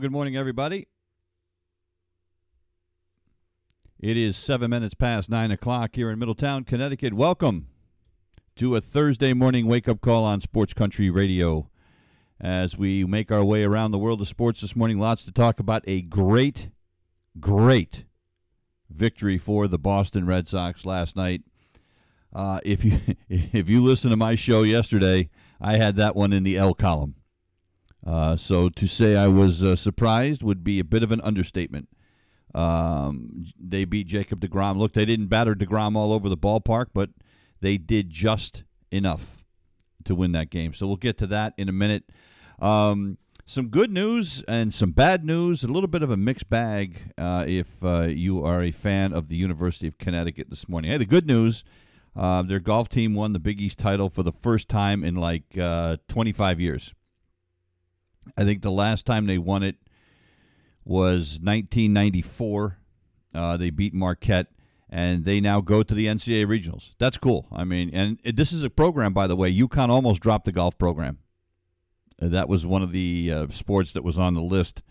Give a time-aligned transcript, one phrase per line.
[0.00, 0.86] Good morning, everybody.
[3.98, 7.14] It is seven minutes past nine o'clock here in Middletown, Connecticut.
[7.14, 7.66] Welcome
[8.54, 11.68] to a Thursday morning wake up call on Sports Country Radio.
[12.40, 15.58] As we make our way around the world of sports this morning, lots to talk
[15.58, 15.82] about.
[15.88, 16.68] A great,
[17.40, 18.04] great
[18.88, 21.42] victory for the Boston Red Sox last night.
[22.32, 25.28] Uh, if you if you listen to my show yesterday,
[25.60, 27.16] I had that one in the L column.
[28.08, 31.88] Uh, so to say I was uh, surprised would be a bit of an understatement.
[32.54, 34.78] Um, they beat Jacob DeGrom.
[34.78, 37.10] Look, they didn't batter DeGrom all over the ballpark, but
[37.60, 39.44] they did just enough
[40.04, 40.72] to win that game.
[40.72, 42.04] So we'll get to that in a minute.
[42.60, 47.12] Um, some good news and some bad news, a little bit of a mixed bag
[47.18, 50.90] uh, if uh, you are a fan of the University of Connecticut this morning.
[50.90, 51.64] Hey, the good news
[52.18, 55.56] uh, their golf team won the Big East title for the first time in like
[55.56, 56.92] uh, 25 years.
[58.36, 59.76] I think the last time they won it
[60.84, 62.78] was 1994.
[63.34, 64.48] Uh, they beat Marquette,
[64.88, 66.94] and they now go to the NCAA regionals.
[66.98, 67.46] That's cool.
[67.52, 69.52] I mean, and this is a program, by the way.
[69.54, 71.18] UConn almost dropped the golf program.
[72.20, 74.82] Uh, that was one of the uh, sports that was on the list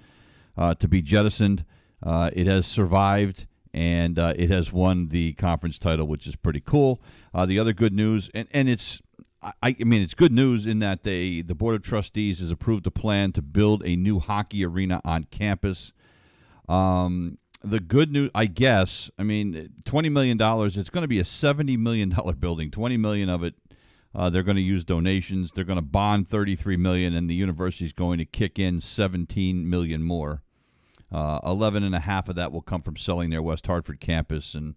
[0.55, 1.65] uh, to be jettisoned.
[2.01, 6.99] Uh, it has survived and it has won the conference title, which is pretty cool.
[7.45, 9.03] the other good news, and, and it's
[9.41, 12.87] I, I mean, it's good news in that they the board of trustees has approved
[12.87, 15.93] a plan to build a new hockey arena on campus.
[16.67, 20.77] Um, the good news, I guess, I mean, twenty million dollars.
[20.77, 22.71] It's going to be a seventy million dollar building.
[22.71, 23.55] Twenty million of it,
[24.15, 25.51] uh, they're going to use donations.
[25.53, 28.81] They're going to bond thirty three million, and the university is going to kick in
[28.81, 30.41] seventeen million more.
[31.11, 34.53] Uh, Eleven and a half of that will come from selling their West Hartford campus
[34.53, 34.75] and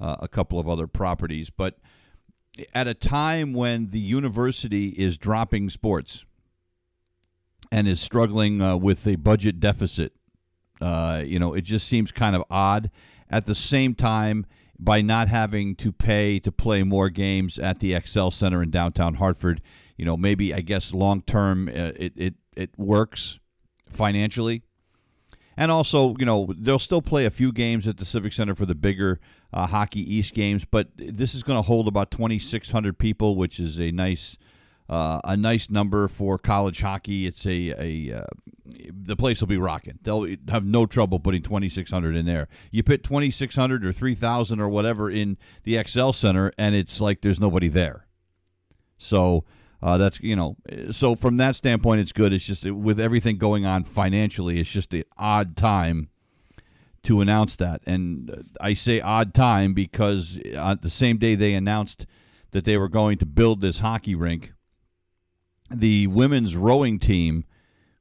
[0.00, 1.78] uh, a couple of other properties, but
[2.74, 6.24] at a time when the university is dropping sports
[7.70, 10.12] and is struggling uh, with a budget deficit,
[10.80, 12.90] uh, you know, it just seems kind of odd.
[13.28, 14.46] At the same time,
[14.78, 19.14] by not having to pay to play more games at the XL Center in downtown
[19.14, 19.62] Hartford,
[19.96, 23.38] you know, maybe I guess long term uh, it, it it works
[23.88, 24.62] financially.
[25.56, 28.66] And also, you know, they'll still play a few games at the Civic Center for
[28.66, 29.20] the bigger
[29.52, 33.78] uh, Hockey East games, but this is going to hold about 2,600 people, which is
[33.80, 34.36] a nice.
[34.88, 37.26] Uh, a nice number for college hockey.
[37.26, 38.26] It's a a uh,
[38.88, 39.98] the place will be rocking.
[40.02, 42.46] They'll have no trouble putting 2600 in there.
[42.70, 47.40] You put 2600 or 3000 or whatever in the XL Center, and it's like there's
[47.40, 48.06] nobody there.
[48.96, 49.42] So
[49.86, 50.56] uh, that's you know,
[50.90, 52.32] so from that standpoint, it's good.
[52.32, 56.08] It's just with everything going on financially, it's just an odd time
[57.04, 57.82] to announce that.
[57.86, 62.04] And I say odd time because on the same day they announced
[62.50, 64.54] that they were going to build this hockey rink,
[65.70, 67.44] the women's rowing team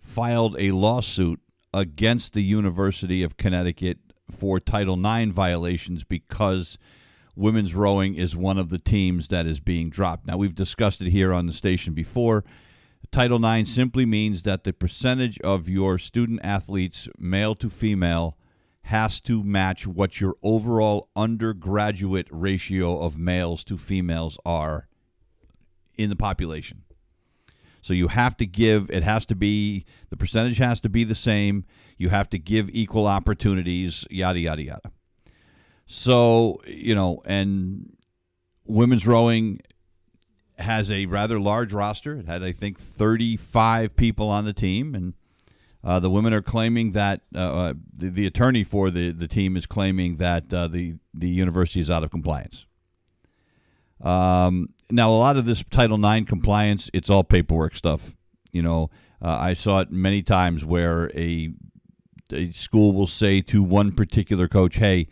[0.02, 1.40] filed a lawsuit
[1.72, 4.00] against the University of Connecticut
[4.32, 6.80] for Title IX violations because
[7.36, 10.28] women's rowing is one of the teams that is being dropped.
[10.28, 12.44] Now, we've discussed it here on the station before.
[13.12, 18.38] Title IX simply means that the percentage of your student athletes, male to female,
[18.84, 24.88] has to match what your overall undergraduate ratio of males to females are
[25.98, 26.84] in the population.
[27.82, 31.16] So you have to give, it has to be, the percentage has to be the
[31.16, 31.66] same.
[31.98, 34.92] You have to give equal opportunities, yada, yada, yada.
[35.88, 37.96] So, you know, and
[38.66, 39.62] women's rowing
[40.58, 42.16] has a rather large roster.
[42.18, 44.96] It had, I think, 35 people on the team.
[44.96, 45.14] And
[45.84, 49.56] uh, the women are claiming that uh, uh, the, the, attorney for the, the team
[49.56, 52.66] is claiming that uh, the, the university is out of compliance.
[54.02, 58.14] Um, now, a lot of this Title IX compliance, it's all paperwork stuff.
[58.52, 58.90] You know,
[59.22, 61.54] uh, I saw it many times where a,
[62.32, 65.08] a school will say to one particular coach, hey,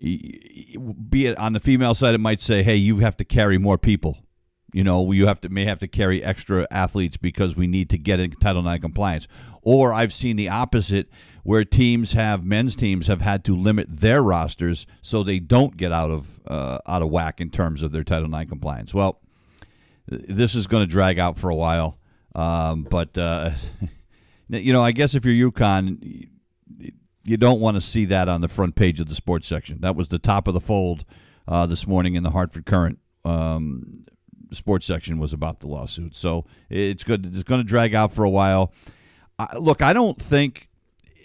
[0.00, 3.78] be it on the female side, it might say, "Hey, you have to carry more
[3.78, 4.18] people."
[4.72, 7.98] You know, you have to may have to carry extra athletes because we need to
[7.98, 9.28] get in Title IX compliance.
[9.62, 11.08] or I've seen the opposite
[11.44, 15.92] where teams have men's teams have had to limit their rosters so they don't get
[15.92, 18.92] out of uh, out of whack in terms of their Title IX compliance.
[18.92, 19.20] Well,
[20.06, 21.98] this is going to drag out for a while,
[22.34, 23.52] um, but uh,
[24.48, 26.28] you know, I guess if you're UConn,
[27.24, 29.78] you don't want to see that on the front page of the sports section.
[29.80, 31.04] That was the top of the fold
[31.48, 32.98] uh, this morning in the Hartford Courant.
[33.24, 34.04] Um,
[34.52, 37.26] sports section was about the lawsuit, so it's good.
[37.26, 38.72] It's going to drag out for a while.
[39.38, 40.68] Uh, look, I don't think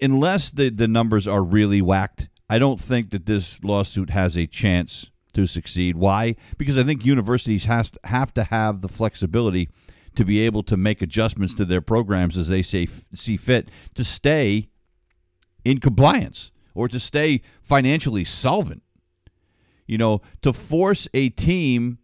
[0.02, 4.48] unless the the numbers are really whacked, I don't think that this lawsuit has a
[4.48, 5.96] chance to succeed.
[5.96, 6.36] Why?
[6.58, 9.70] Because I think universities has to, have to have the flexibility
[10.16, 14.04] to be able to make adjustments to their programs as they say see fit to
[14.04, 14.70] stay
[15.70, 18.82] in compliance or to stay financially solvent.
[19.86, 22.00] You know, to force a team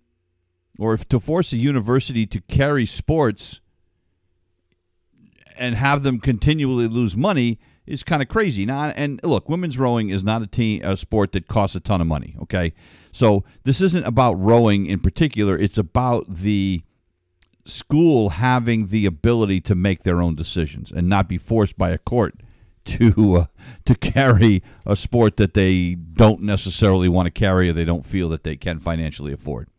[0.78, 3.60] or to force a university to carry sports
[5.58, 8.66] and have them continually lose money is kind of crazy.
[8.66, 12.02] Now, and look, women's rowing is not a team a sport that costs a ton
[12.02, 12.36] of money.
[12.44, 12.74] Okay,
[13.12, 15.58] so this isn't about rowing in particular.
[15.58, 16.84] It's about the
[17.66, 21.98] school having the ability to make their own decisions and not be forced by a
[21.98, 22.36] court
[22.86, 23.46] to uh,
[23.86, 28.30] to carry a sport that they don't necessarily want to carry or they don't feel
[28.30, 29.70] that they can financially afford.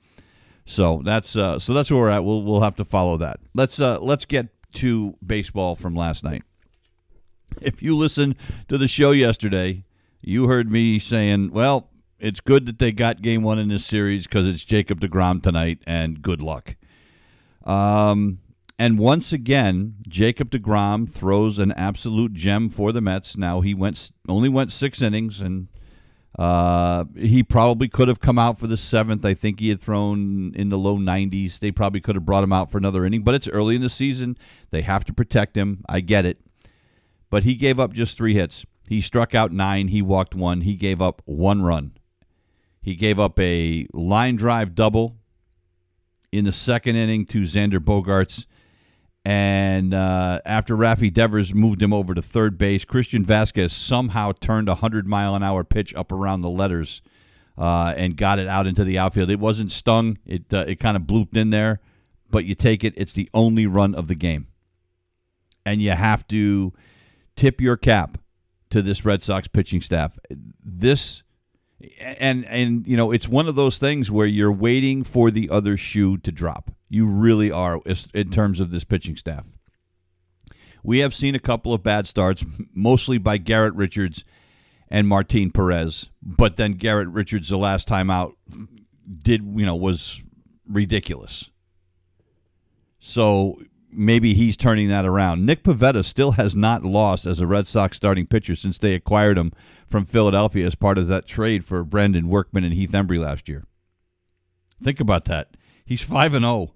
[0.64, 2.25] So that's uh, so that's where we're at.
[2.25, 3.38] We'll we'll have to follow that.
[3.55, 6.43] Let's uh, let's get to baseball from last night.
[7.62, 8.37] If you listen
[8.69, 9.85] to the show yesterday,
[10.20, 11.88] you heard me saying, "Well,
[12.19, 15.79] it's good that they got game one in this series because it's Jacob Degrom tonight,
[15.87, 16.75] and good luck."
[17.64, 18.41] Um,
[18.78, 23.37] and once again, Jacob DeGrom throws an absolute gem for the Mets.
[23.37, 25.69] Now he went only went six innings, and
[26.38, 29.25] uh, he probably could have come out for the seventh.
[29.25, 31.58] I think he had thrown in the low 90s.
[31.58, 33.88] They probably could have brought him out for another inning, but it's early in the
[33.88, 34.37] season.
[34.70, 35.82] They have to protect him.
[35.88, 36.38] I get it.
[37.31, 38.67] But he gave up just three hits.
[38.88, 39.88] He struck out nine.
[39.88, 40.61] He walked one.
[40.61, 41.93] He gave up one run.
[42.82, 45.17] He gave up a line drive double
[46.31, 48.44] in the second inning to Xander Bogaerts
[49.26, 54.69] and uh, after Rafi Devers moved him over to third base, Christian Vasquez somehow turned
[54.69, 57.02] a 100 mile an hour pitch up around the letters
[57.58, 59.28] uh, and got it out into the outfield.
[59.28, 61.81] It wasn't stung, it, uh, it kind of blooped in there,
[62.31, 64.46] but you take it, it's the only run of the game.
[65.64, 66.72] And you have to
[67.34, 68.19] tip your cap
[68.70, 70.17] to this Red Sox pitching staff.
[70.64, 71.25] This
[72.00, 75.76] and and you know it's one of those things where you're waiting for the other
[75.76, 77.80] shoe to drop you really are
[78.14, 79.44] in terms of this pitching staff
[80.82, 82.44] we have seen a couple of bad starts
[82.74, 84.24] mostly by garrett richards
[84.88, 88.36] and martin perez but then garrett richards the last time out
[89.22, 90.22] did you know was
[90.68, 91.50] ridiculous
[92.98, 93.60] so
[93.90, 97.96] maybe he's turning that around nick Pivetta still has not lost as a red sox
[97.96, 99.52] starting pitcher since they acquired him
[99.88, 103.64] from Philadelphia as part of that trade for Brandon Workman and Heath Hembree last year.
[104.82, 105.56] Think about that.
[105.84, 106.72] He's 5 and 0.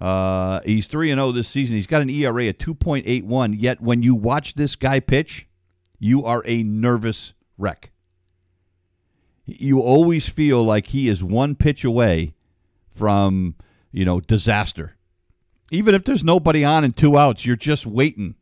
[0.00, 1.76] Uh, he's 3 and 0 this season.
[1.76, 5.46] He's got an ERA of 2.81, yet when you watch this guy pitch,
[5.98, 7.92] you are a nervous wreck.
[9.46, 12.34] You always feel like he is one pitch away
[12.94, 13.54] from,
[13.92, 14.96] you know, disaster.
[15.70, 18.36] Even if there's nobody on and two outs, you're just waiting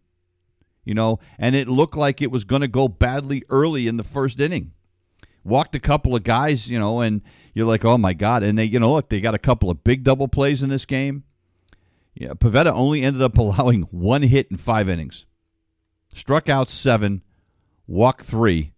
[0.84, 4.04] you know, and it looked like it was going to go badly early in the
[4.04, 4.72] first inning.
[5.44, 7.22] Walked a couple of guys, you know, and
[7.54, 8.42] you're like, oh my God.
[8.42, 10.84] And they, you know, look, they got a couple of big double plays in this
[10.84, 11.24] game.
[12.14, 15.26] Yeah, Pivetta only ended up allowing one hit in five innings.
[16.14, 17.22] Struck out seven,
[17.86, 18.72] walked three,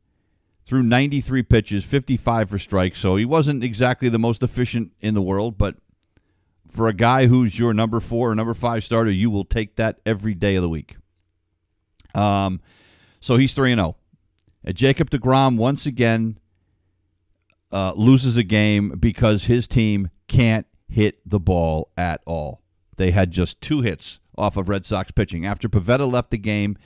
[0.64, 2.98] threw 93 pitches, 55 for strikes.
[2.98, 5.76] So he wasn't exactly the most efficient in the world, but
[6.70, 10.00] for a guy who's your number four or number five starter, you will take that
[10.04, 10.96] every day of the week.
[12.14, 12.60] Um,
[13.20, 13.96] so he's 3 0.
[14.66, 16.38] Uh, Jacob DeGrom once again
[17.72, 22.60] uh, loses a game because his team can't hit the ball at all.
[22.96, 25.46] They had just two hits off of Red Sox pitching.
[25.46, 26.76] After Pivetta left the game,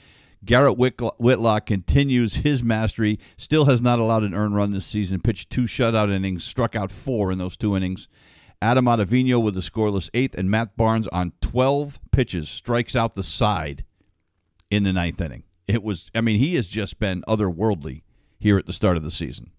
[0.45, 5.51] Garrett Whitlock continues his mastery, still has not allowed an earned run this season, pitched
[5.51, 8.09] two shutout innings, struck out four in those two innings.
[8.61, 13.23] Adam Ottavino with a scoreless eighth, and Matt Barnes on 12 pitches strikes out the
[13.23, 13.85] side
[14.71, 15.45] in the ninth inning.
[15.67, 18.03] It was, I mean, he has just been otherworldly
[18.39, 19.51] here at the start of the season.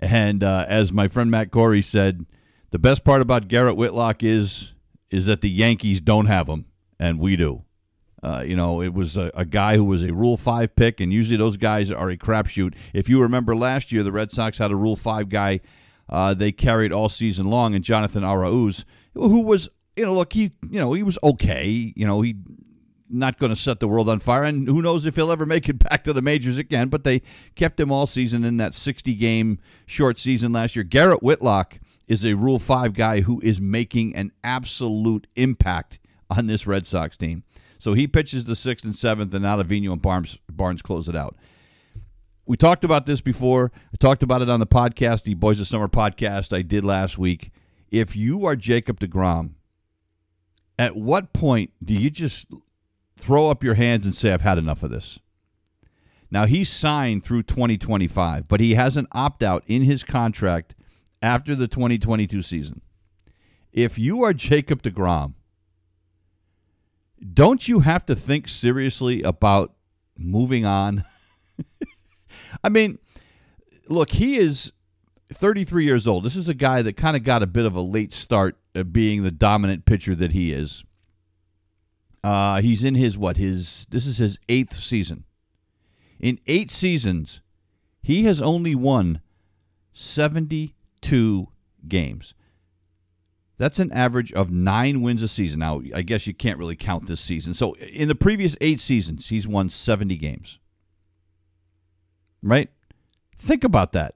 [0.00, 2.26] And uh, as my friend Matt Corey said,
[2.70, 4.72] the best part about Garrett Whitlock is
[5.16, 6.66] is that the Yankees don't have him,
[6.98, 7.64] and we do.
[8.22, 11.12] Uh, you know, it was a, a, guy who was a Rule 5 pick, and
[11.12, 12.74] usually those guys are a crapshoot.
[12.92, 15.60] If you remember last year, the Red Sox had a Rule 5 guy
[16.08, 20.52] uh, they carried all season long, and Jonathan Arauz, who was, you know, look, he,
[20.70, 21.66] you know, he was okay.
[21.66, 22.36] You know, he
[23.08, 25.68] not going to set the world on fire, and who knows if he'll ever make
[25.68, 26.88] it back to the majors again.
[26.88, 27.22] But they
[27.54, 30.84] kept him all season in that 60 game short season last year.
[30.84, 35.98] Garrett Whitlock is a Rule 5 guy who is making an absolute impact
[36.30, 37.42] on this Red Sox team.
[37.78, 41.36] So he pitches the sixth and seventh, and Ottavino and Barnes, Barnes close it out.
[42.46, 43.72] We talked about this before.
[43.92, 47.18] I talked about it on the podcast, the Boys of Summer podcast I did last
[47.18, 47.50] week.
[47.90, 49.50] If you are Jacob DeGrom,
[50.78, 52.46] at what point do you just
[53.16, 55.18] throw up your hands and say, I've had enough of this?
[56.30, 60.74] Now, he's signed through 2025, but he has an opt out in his contract
[61.22, 62.80] after the 2022 season.
[63.72, 65.34] If you are Jacob DeGrom,
[67.32, 69.74] don't you have to think seriously about
[70.16, 71.04] moving on?
[72.64, 72.98] I mean,
[73.88, 74.72] look, he is
[75.32, 76.24] 33 years old.
[76.24, 78.56] This is a guy that kind of got a bit of a late start
[78.92, 80.84] being the dominant pitcher that he is.
[82.22, 83.36] Uh, he's in his what?
[83.36, 85.24] His this is his eighth season.
[86.18, 87.40] In eight seasons,
[88.02, 89.20] he has only won
[91.02, 91.48] 72
[91.88, 92.34] games.
[93.58, 95.60] That's an average of nine wins a season.
[95.60, 97.54] Now, I guess you can't really count this season.
[97.54, 100.58] So, in the previous eight seasons, he's won 70 games.
[102.42, 102.68] Right?
[103.38, 104.14] Think about that.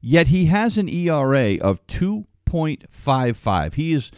[0.00, 3.74] Yet he has an ERA of 2.55.
[3.74, 4.10] He is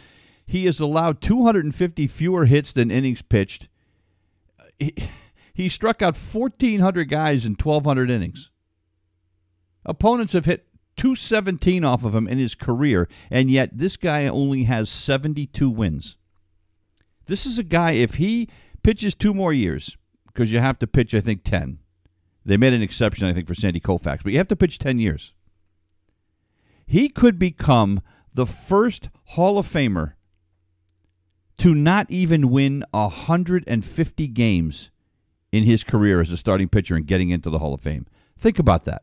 [0.45, 3.69] he has allowed 250 fewer hits than innings pitched.
[4.79, 4.93] He,
[5.53, 8.49] he struck out 1,400 guys in 1,200 innings.
[9.85, 10.65] Opponents have hit
[11.01, 16.15] 217 off of him in his career, and yet this guy only has 72 wins.
[17.25, 18.47] This is a guy, if he
[18.83, 21.79] pitches two more years, because you have to pitch, I think, 10.
[22.45, 24.99] They made an exception, I think, for Sandy Koufax, but you have to pitch 10
[24.99, 25.33] years.
[26.85, 30.13] He could become the first Hall of Famer
[31.57, 34.91] to not even win 150 games
[35.51, 38.05] in his career as a starting pitcher and getting into the Hall of Fame.
[38.37, 39.01] Think about that.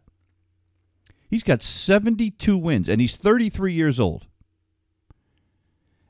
[1.29, 4.27] He's got 72 wins, and he's 33 years old.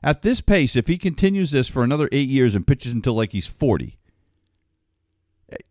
[0.01, 3.33] At this pace, if he continues this for another eight years and pitches until like
[3.33, 3.99] he's 40,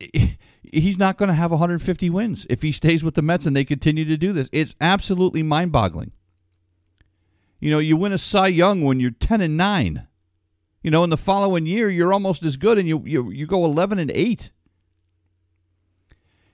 [0.62, 3.64] he's not going to have 150 wins if he stays with the Mets and they
[3.64, 4.50] continue to do this.
[4.52, 6.12] It's absolutely mind boggling.
[7.58, 10.06] You know, you win a Cy Young when you're 10 and 9.
[10.82, 13.64] You know, in the following year, you're almost as good and you, you, you go
[13.64, 14.50] 11 and 8.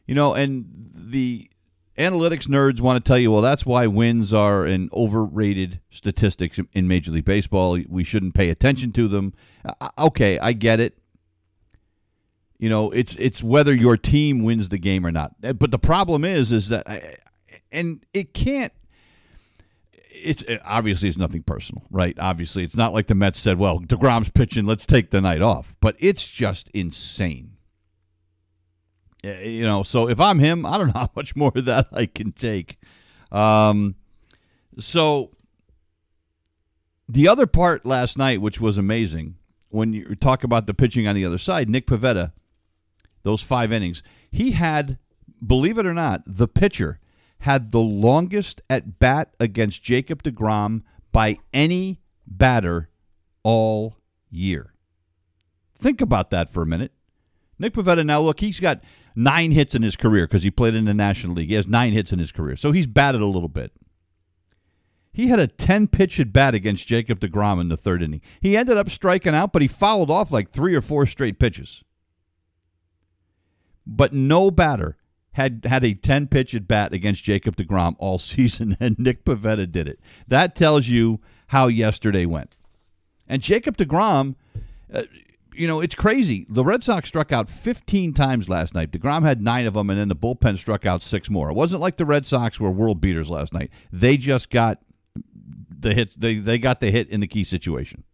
[0.06, 1.50] You know, and the
[1.98, 6.88] analytics nerds want to tell you, well, that's why wins are an overrated statistics in
[6.88, 7.78] Major League Baseball.
[7.88, 9.34] We shouldn't pay attention to them.
[9.64, 10.98] Uh, uh, okay, I get it.
[12.58, 15.34] You know, it's it's whether your team wins the game or not.
[15.42, 16.86] Uh, but the problem is, is that,
[17.70, 18.72] and it can't.
[19.92, 22.16] It's obviously it's nothing personal, right?
[22.18, 25.74] Obviously, it's not like the Mets said, "Well, Degrom's pitching, let's take the night off."
[25.80, 27.53] But it's just insane
[29.25, 32.07] you know, so if I'm him, I don't know how much more of that I
[32.07, 32.78] can take.
[33.33, 33.97] Um,
[34.78, 35.31] so
[37.09, 39.37] the other part last night, which was amazing,
[39.71, 42.33] when you talk about the pitching on the other side, Nick Pivetta,
[43.23, 44.99] those five innings, he had,
[45.45, 47.00] believe it or not, the pitcher
[47.40, 52.88] had the longest at bat against Jacob DeGrom by any batter
[53.43, 53.97] all
[54.31, 54.73] year.
[55.78, 56.93] Think about that for a minute.
[57.59, 58.81] Nick Pivetta, now look, he's got
[59.14, 61.49] nine hits in his career because he played in the National League.
[61.49, 62.56] He has nine hits in his career.
[62.56, 63.73] So he's batted a little bit.
[65.12, 68.21] He had a 10 pitch at bat against Jacob DeGrom in the third inning.
[68.40, 71.85] He ended up striking out, but he fouled off like three or four straight pitches.
[73.87, 74.97] But no batter
[75.35, 79.71] had had a 10 pitch at bat against Jacob DeGrom all season, and Nick Pivetta
[79.71, 80.00] did it.
[80.26, 82.56] That tells you how yesterday went.
[83.28, 84.35] And Jacob DeGrom,
[84.92, 85.04] uh,
[85.54, 86.46] you know, it's crazy.
[86.49, 88.90] The Red Sox struck out 15 times last night.
[88.90, 91.50] DeGrom had nine of them, and then the bullpen struck out six more.
[91.50, 93.70] It wasn't like the Red Sox were world beaters last night.
[93.92, 94.80] They just got
[95.70, 96.14] the hits.
[96.14, 98.04] They, they got the hit in the key situation.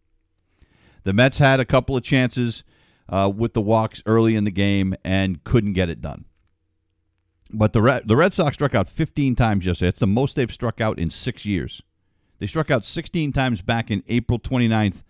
[1.03, 2.63] The Mets had a couple of chances
[3.09, 6.25] uh, with the walks early in the game and couldn't get it done.
[7.53, 9.89] But the Red, the Red Sox struck out 15 times yesterday.
[9.89, 11.81] It's the most they've struck out in six years.
[12.39, 15.03] They struck out 16 times back in April 29th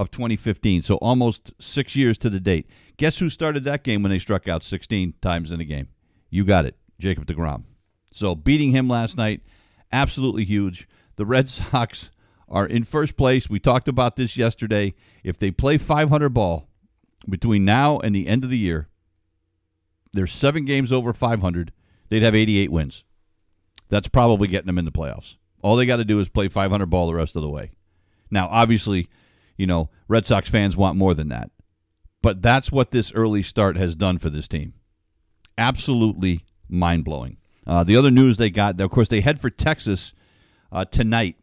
[0.00, 0.80] of 2015.
[0.80, 2.66] So almost six years to the date.
[2.96, 5.88] Guess who started that game when they struck out 16 times in a game?
[6.30, 7.64] You got it, Jacob DeGrom.
[8.10, 9.42] So beating him last night,
[9.92, 10.88] absolutely huge.
[11.16, 12.10] The Red Sox
[12.48, 13.50] are in first place.
[13.50, 14.94] We talked about this yesterday.
[15.22, 16.66] If they play 500 ball
[17.28, 18.88] between now and the end of the year,
[20.14, 21.72] they're seven games over 500.
[22.08, 23.04] They'd have 88 wins.
[23.90, 25.34] That's probably getting them in the playoffs.
[25.62, 27.72] All they got to do is play 500 ball the rest of the way.
[28.30, 29.10] Now, obviously,
[29.60, 31.50] you know, Red Sox fans want more than that.
[32.22, 34.72] But that's what this early start has done for this team.
[35.58, 37.36] Absolutely mind blowing.
[37.66, 40.14] Uh, the other news they got, of course, they head for Texas
[40.72, 41.36] uh, tonight.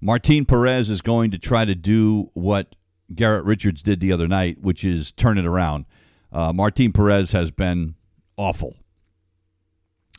[0.00, 2.76] Martin Perez is going to try to do what
[3.12, 5.86] Garrett Richards did the other night, which is turn it around.
[6.32, 7.96] Uh, Martin Perez has been
[8.36, 8.76] awful,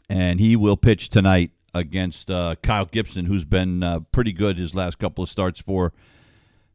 [0.09, 4.75] and he will pitch tonight against uh, Kyle Gibson, who's been uh, pretty good his
[4.75, 5.93] last couple of starts for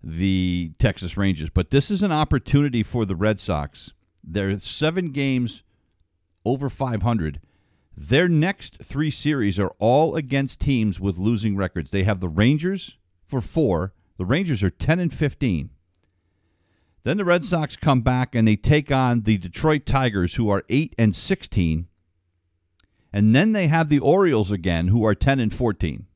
[0.03, 1.51] the Texas Rangers.
[1.51, 3.93] But this is an opportunity for the Red Sox.
[4.23, 5.63] There are seven games
[6.45, 7.41] over 500.
[7.97, 11.91] Their next three series are all against teams with losing records.
[11.91, 13.93] They have the Rangers for four.
[14.17, 15.71] The Rangers are 10 and 15.
[17.03, 20.65] Then the Red Sox come back and they take on the Detroit Tigers, who are
[20.69, 21.89] 8 and 16.
[23.13, 26.07] And then they have the Orioles again, who are 10 and 14.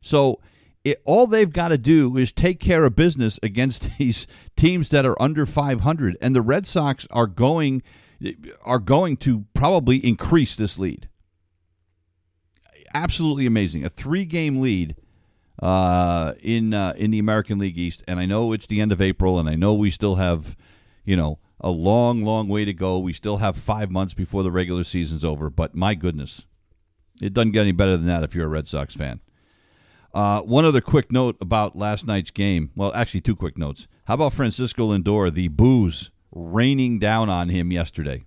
[0.00, 0.40] So
[0.86, 5.04] it, all they've got to do is take care of business against these teams that
[5.04, 6.16] are under 500.
[6.20, 7.82] And the Red Sox are going
[8.64, 11.08] are going to probably increase this lead.
[12.94, 13.84] Absolutely amazing.
[13.84, 14.96] A three game lead
[15.60, 19.02] uh, in uh, in the American League East, and I know it's the end of
[19.02, 20.56] April, and I know we still have,
[21.04, 22.98] you know, a long, long way to go.
[22.98, 26.46] We still have five months before the regular season's over, but my goodness,
[27.20, 29.20] it doesn't get any better than that if you're a Red Sox fan.
[30.16, 32.70] Uh, one other quick note about last night's game.
[32.74, 33.86] Well, actually, two quick notes.
[34.06, 35.32] How about Francisco Lindor?
[35.32, 38.24] The booze raining down on him yesterday.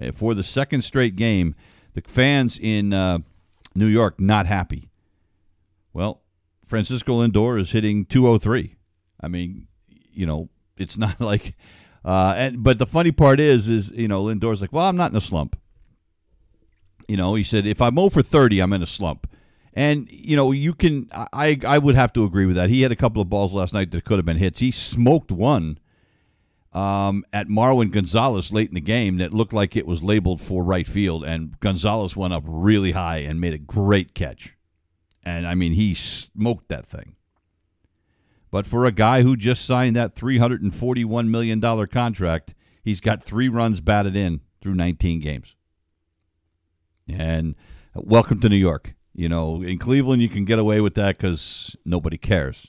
[0.00, 1.54] Uh, for the second straight game,
[1.92, 3.18] the fans in uh,
[3.74, 4.88] New York not happy.
[5.92, 6.22] Well,
[6.66, 8.74] Francisco Lindor is hitting 203.
[9.20, 11.54] I mean, you know, it's not like
[12.02, 15.10] uh, and but the funny part is is, you know, Lindor's like, "Well, I'm not
[15.10, 15.58] in a slump."
[17.08, 19.26] You know, he said, "If I'm over 30, I'm in a slump."
[19.76, 22.70] And you know, you can I I would have to agree with that.
[22.70, 24.58] He had a couple of balls last night that could have been hits.
[24.60, 25.78] He smoked one
[26.72, 30.64] um, at Marwin Gonzalez late in the game that looked like it was labeled for
[30.64, 34.54] right field, and Gonzalez went up really high and made a great catch.
[35.22, 37.14] And I mean, he smoked that thing.
[38.50, 43.80] But for a guy who just signed that $341 million contract, he's got three runs
[43.80, 45.54] batted in through 19 games.
[47.08, 47.54] And
[47.94, 48.95] welcome to New York.
[49.16, 52.66] You know, in Cleveland, you can get away with that because nobody cares.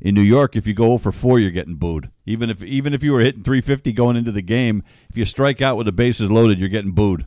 [0.00, 2.08] In New York, if you go for four, you're getting booed.
[2.24, 5.60] Even if even if you were hitting 350 going into the game, if you strike
[5.60, 7.26] out with the bases loaded, you're getting booed.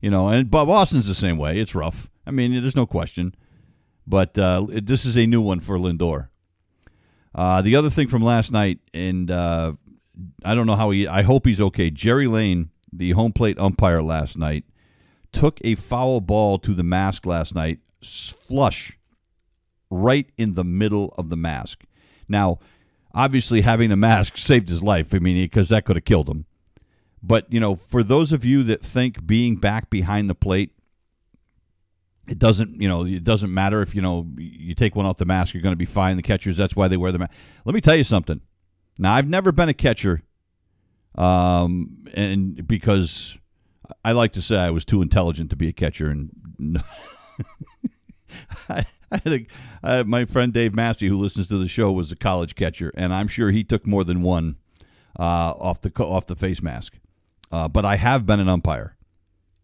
[0.00, 1.60] You know, and Boston's the same way.
[1.60, 2.08] It's rough.
[2.26, 3.34] I mean, there's no question.
[4.06, 6.28] But uh, this is a new one for Lindor.
[7.34, 9.74] Uh, the other thing from last night, and uh,
[10.44, 11.06] I don't know how he.
[11.06, 11.90] I hope he's okay.
[11.90, 14.64] Jerry Layne, the home plate umpire last night,
[15.32, 18.98] took a foul ball to the mask last night, flush,
[19.90, 21.84] right in the middle of the mask.
[22.28, 22.58] Now,
[23.14, 25.14] obviously, having the mask saved his life.
[25.14, 26.46] I mean, because that could have killed him.
[27.22, 30.72] But you know, for those of you that think being back behind the plate
[32.28, 35.24] it doesn't you know it doesn't matter if you know you take one off the
[35.24, 37.32] mask you're going to be fine the catchers that's why they wear the mask
[37.64, 38.40] let me tell you something
[38.98, 40.22] now i've never been a catcher
[41.16, 43.36] um and because
[44.04, 46.82] i like to say i was too intelligent to be a catcher and no,
[48.68, 49.46] I, I a,
[49.82, 53.12] I, my friend dave massey who listens to the show was a college catcher and
[53.12, 54.56] i'm sure he took more than one
[55.18, 56.94] uh, off the off the face mask
[57.50, 58.96] uh, but i have been an umpire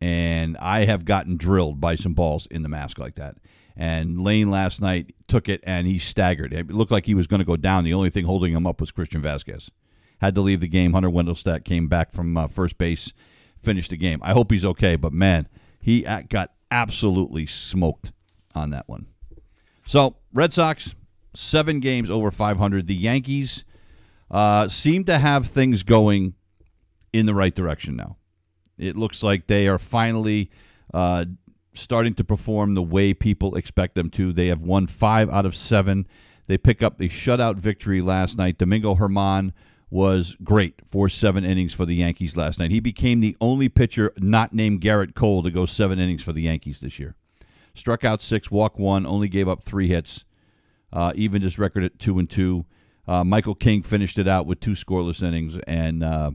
[0.01, 3.37] and I have gotten drilled by some balls in the mask like that.
[3.77, 6.53] And Layne last night took it and he staggered.
[6.53, 7.85] It looked like he was going to go down.
[7.85, 9.71] The only thing holding him up was Christian Vasquez.
[10.21, 10.93] Had to leave the game.
[10.93, 13.13] Hunter Wendelstedt came back from uh, first base,
[13.63, 14.21] finished the game.
[14.23, 15.49] I hope he's okay, but man,
[15.81, 18.13] he got absolutely smoked
[18.55, 19.07] on that one.
[19.87, 20.95] So, Red Sox,
[21.35, 22.87] seven games over 500.
[22.87, 23.65] The Yankees
[24.31, 26.35] uh, seem to have things going
[27.13, 28.17] in the right direction now.
[28.77, 30.51] It looks like they are finally
[30.93, 31.25] uh,
[31.75, 34.33] starting to perform the way people expect them to.
[34.33, 36.07] They have won five out of seven.
[36.47, 38.59] They pick up the shutout victory last night.
[38.59, 39.53] Domingo Germán
[39.91, 42.71] was great for seven innings for the Yankees last night.
[42.71, 46.43] He became the only pitcher not named Gerrit Cole to go seven innings for the
[46.43, 47.15] Yankees this year.
[47.75, 50.25] Struck out six, walked one, only gave up three hits.
[50.93, 52.65] Uh, even his record at two and two.
[53.07, 56.31] Uh, Michael King finished it out with two scoreless innings, and uh,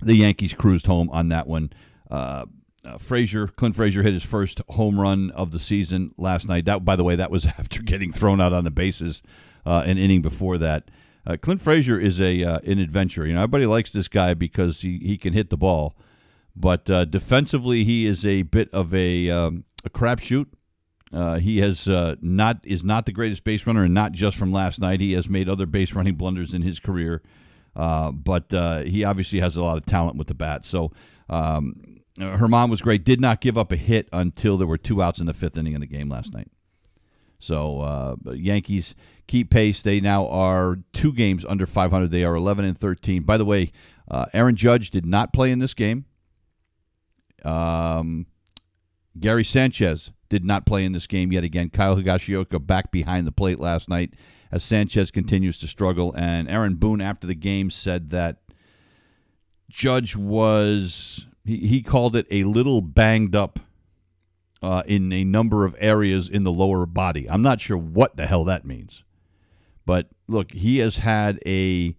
[0.00, 1.72] the Yankees cruised home on that one.
[2.10, 2.46] Uh,
[2.84, 6.64] uh, Frazier, Clint Frazier hit his first home run of the season last night.
[6.64, 9.22] That, by the way, that was after getting thrown out on the bases
[9.66, 10.90] uh, an inning before that.
[11.28, 13.26] Uh, Clint Frazier is a uh, an adventure.
[13.26, 15.94] You know, everybody likes this guy because he, he can hit the ball,
[16.56, 20.46] but uh, defensively he is a bit of a um, a crapshoot.
[21.12, 24.52] Uh, he has uh, not is not the greatest base runner, and not just from
[24.52, 25.00] last night.
[25.00, 27.22] He has made other base running blunders in his career.
[27.76, 28.50] Uh, but
[28.86, 30.64] he obviously has a lot of talent with the bat.
[30.64, 30.90] So
[31.28, 33.04] um, Germán was great.
[33.04, 35.74] Did not give up a hit until there were two outs in the fifth inning
[35.74, 36.50] of the game last night.
[37.38, 38.94] So uh, Yankees
[39.26, 39.82] keep pace.
[39.82, 42.10] They now are two games under 500.
[42.10, 43.22] They are 11 and 13.
[43.22, 43.72] By the way,
[44.10, 46.06] uh, Aaron Judge did not play in this game.
[47.44, 48.26] Um,
[49.18, 51.70] Gary Sanchez did not play in this game yet again.
[51.70, 54.14] Kyle Higashioka back behind the plate last night
[54.50, 56.14] as Sanchez continues to struggle.
[56.16, 58.38] And Aaron Boone, after the game, said that
[59.68, 63.60] Judge was, he, he called it a little banged up
[64.62, 67.28] uh, in a number of areas in the lower body.
[67.28, 69.04] I'm not sure what the hell that means.
[69.86, 71.96] But look, he has had a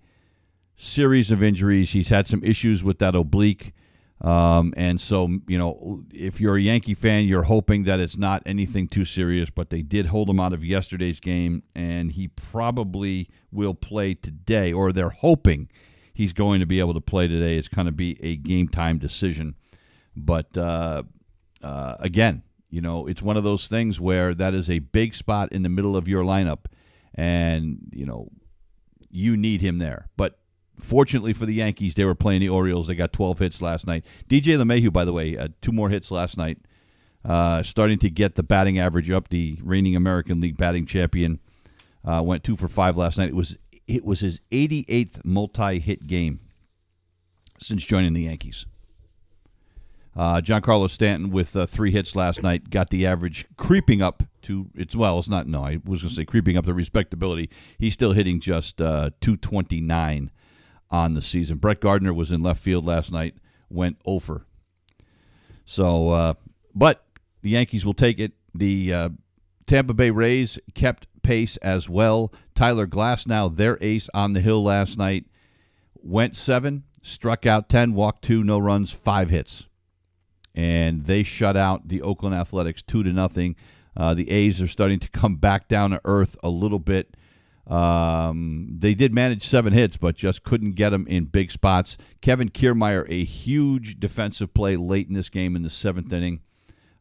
[0.77, 1.91] series of injuries.
[1.91, 3.73] He's had some issues with that oblique.
[4.21, 8.43] Um, and so, you know, if you're a Yankee fan, you're hoping that it's not
[8.45, 13.29] anything too serious, but they did hold him out of yesterday's game, and he probably
[13.51, 15.69] will play today, or they're hoping
[16.13, 17.57] he's going to be able to play today.
[17.57, 19.55] It's going to be a game time decision.
[20.17, 21.03] But uh,
[21.63, 25.51] uh, again, you know, it's one of those things where that is a big spot
[25.51, 26.65] in the middle of your lineup,
[27.15, 28.29] and, you know,
[29.09, 30.07] you need him there.
[30.15, 30.39] But
[30.81, 32.87] Fortunately for the Yankees, they were playing the Orioles.
[32.87, 34.05] They got 12 hits last night.
[34.29, 36.59] DJ LeMahieu, by the way, had two more hits last night,
[37.25, 39.29] uh, starting to get the batting average up.
[39.29, 41.39] The reigning American League batting champion
[42.05, 43.29] uh, went two for five last night.
[43.29, 46.39] It was it was his 88th multi-hit game
[47.59, 48.65] since joining the Yankees.
[50.15, 54.69] Uh, Giancarlo Stanton with uh, three hits last night got the average creeping up to
[54.75, 57.49] it's well it's not no I was going to say creeping up to respectability.
[57.77, 60.31] He's still hitting just uh, 229
[60.91, 61.57] on the season.
[61.57, 63.35] Brett Gardner was in left field last night,
[63.69, 64.45] went over.
[65.65, 66.33] So, uh,
[66.73, 67.05] but
[67.41, 68.33] the Yankees will take it.
[68.55, 69.09] The uh,
[69.67, 72.33] Tampa Bay Rays kept pace as well.
[72.55, 75.25] Tyler Glasnow their ace on the hill last night,
[75.95, 79.65] went seven, struck out 10, walked two, no runs, five hits.
[80.55, 83.55] And they shut out the Oakland Athletics two to nothing.
[83.95, 87.15] Uh, the A's are starting to come back down to earth a little bit.
[87.67, 91.97] Um, they did manage seven hits, but just couldn't get them in big spots.
[92.19, 96.41] Kevin Kiermaier, a huge defensive play late in this game in the seventh inning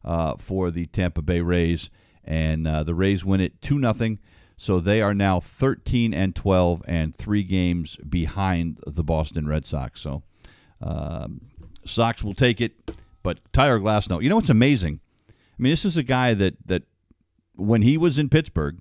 [0.05, 1.89] uh, for the Tampa Bay Rays,
[2.23, 4.19] and uh, the Rays win it two nothing.
[4.57, 10.01] So they are now 13 and 12 and three games behind the Boston Red Sox.
[10.01, 10.21] So
[10.81, 11.41] um,
[11.85, 12.73] Sox will take it,
[13.23, 14.21] but Tyler Glasnow.
[14.21, 14.99] You know what's amazing?
[15.29, 16.83] I mean, this is a guy that that
[17.55, 18.79] when he was in Pittsburgh,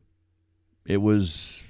[0.86, 1.64] it was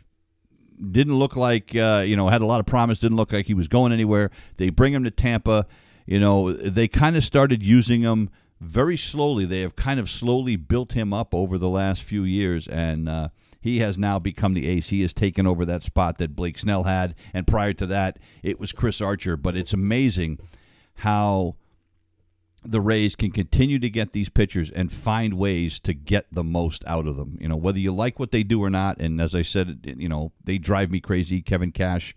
[0.91, 3.01] didn't look like uh, you know had a lot of promise.
[3.01, 4.31] Didn't look like he was going anywhere.
[4.57, 5.67] They bring him to Tampa.
[6.07, 9.45] You know they kind of started using him very slowly.
[9.45, 13.29] They have kind of slowly built him up over the last few years, and uh,
[13.61, 14.89] he has now become the ace.
[14.89, 18.61] He has taken over that spot that Blake Snell had, and prior to that, it
[18.61, 19.37] was Chris Archer.
[19.37, 20.39] But it's amazing
[20.97, 21.57] how
[22.71, 26.85] the Rays can continue to get these pitchers and find ways to get the most
[26.87, 27.39] out of them.
[27.41, 28.99] You know, whether you like what they do or not.
[28.99, 31.41] And as I said, you know, they drive me crazy.
[31.41, 32.15] Kevin Cash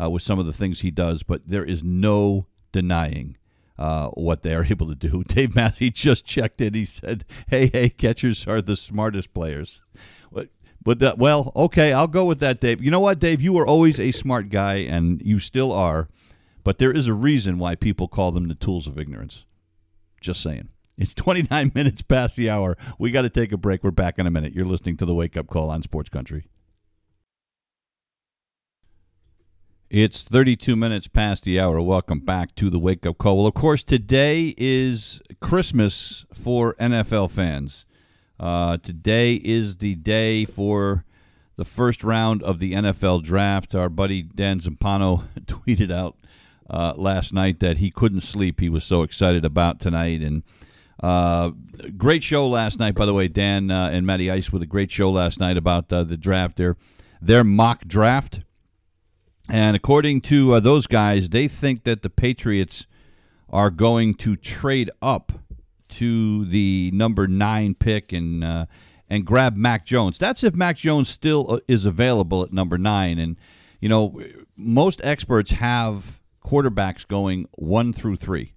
[0.00, 3.36] uh, with some of the things he does, but there is no denying
[3.78, 5.24] uh, what they are able to do.
[5.24, 6.74] Dave Massey just checked in.
[6.74, 9.82] He said, "Hey, hey, catchers are the smartest players."
[10.84, 12.82] But that, well, okay, I'll go with that, Dave.
[12.82, 13.40] You know what, Dave?
[13.40, 16.08] You were always a smart guy, and you still are.
[16.64, 19.44] But there is a reason why people call them the tools of ignorance.
[20.22, 20.68] Just saying.
[20.96, 22.78] It's 29 minutes past the hour.
[22.98, 23.84] We got to take a break.
[23.84, 24.54] We're back in a minute.
[24.54, 26.46] You're listening to the Wake Up Call on Sports Country.
[29.90, 31.82] It's 32 minutes past the hour.
[31.82, 33.36] Welcome back to the Wake Up Call.
[33.38, 37.84] Well, of course, today is Christmas for NFL fans.
[38.40, 41.04] Uh, today is the day for
[41.56, 43.74] the first round of the NFL draft.
[43.74, 46.16] Our buddy Dan Zampano tweeted out
[46.72, 48.60] uh, last night that he couldn't sleep.
[48.60, 50.22] He was so excited about tonight.
[50.22, 50.42] And
[51.02, 51.50] uh,
[51.96, 53.28] great show last night, by the way.
[53.28, 56.56] Dan uh, and Matty Ice with a great show last night about uh, the draft,
[56.56, 56.76] their
[57.20, 58.40] their mock draft.
[59.48, 62.86] And according to uh, those guys, they think that the Patriots
[63.50, 65.32] are going to trade up
[65.90, 68.66] to the number nine pick and uh,
[69.10, 70.18] and grab Mac Jones.
[70.18, 73.18] That's if Mac Jones still is available at number nine.
[73.18, 73.36] And
[73.80, 74.18] you know,
[74.56, 78.54] most experts have quarterbacks going one through three,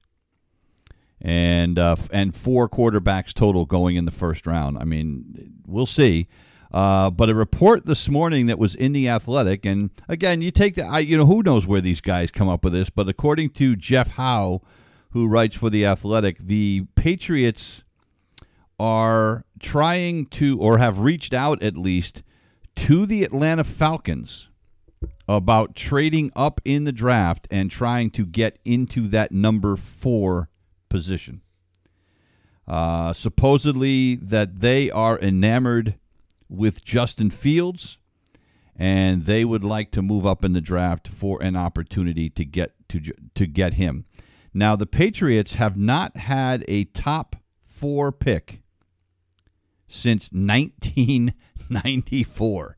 [1.22, 4.78] and uh, and four quarterbacks total going in the first round.
[4.78, 6.28] I mean, we'll see.
[6.72, 10.76] Uh, but a report this morning that was in the Athletic, and again, you take
[10.76, 13.52] the, I, you know, who knows where these guys come up with this, but according
[13.52, 14.62] to Jeff Howe,
[15.12, 17.86] who writes for the Athletic, the Patriots
[18.78, 22.24] are trying to, or have reached out at least
[22.76, 24.50] to the Atlanta Falcons
[25.28, 30.50] about trading up in the draft and trying to get into that number four
[30.90, 31.42] position.
[32.68, 35.96] Uh, supposedly that they are enamored
[36.50, 38.00] with Justin Fields,
[38.76, 42.74] and they would like to move up in the draft for an opportunity to get
[42.90, 43.00] to
[43.36, 44.06] to get him.
[44.54, 47.38] Now the Patriots have not had a top
[47.68, 48.62] four pick
[49.88, 52.78] since 1994.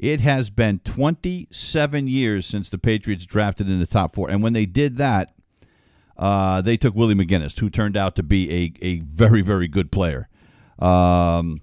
[0.00, 4.30] It has been 27 years since the Patriots drafted in the top four.
[4.30, 5.34] And when they did that,
[6.16, 9.92] uh, they took Willie McGinest, who turned out to be a, a very, very good
[9.92, 10.30] player.
[10.78, 11.60] Um,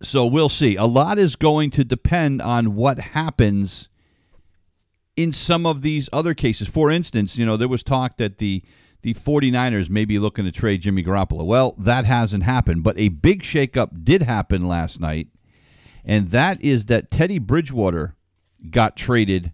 [0.00, 0.76] so we'll see.
[0.76, 3.88] A lot is going to depend on what happens
[5.16, 6.68] in some of these other cases.
[6.68, 8.62] For instance, you know, there was talk that the
[9.02, 11.44] the 49ers may be looking to trade Jimmy Garoppolo.
[11.44, 15.26] Well, that hasn't happened, but a big shakeup did happen last night
[16.04, 18.16] and that is that Teddy Bridgewater
[18.70, 19.52] got traded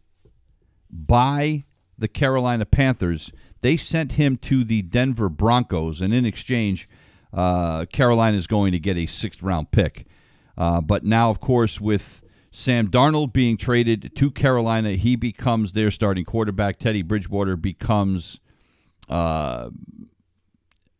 [0.90, 1.64] by
[1.96, 3.32] the Carolina Panthers.
[3.60, 6.88] They sent him to the Denver Broncos, and in exchange,
[7.32, 10.06] uh, Carolina is going to get a sixth round pick.
[10.56, 15.90] Uh, but now, of course, with Sam Darnold being traded to Carolina, he becomes their
[15.90, 16.78] starting quarterback.
[16.78, 18.40] Teddy Bridgewater becomes
[19.08, 19.70] uh,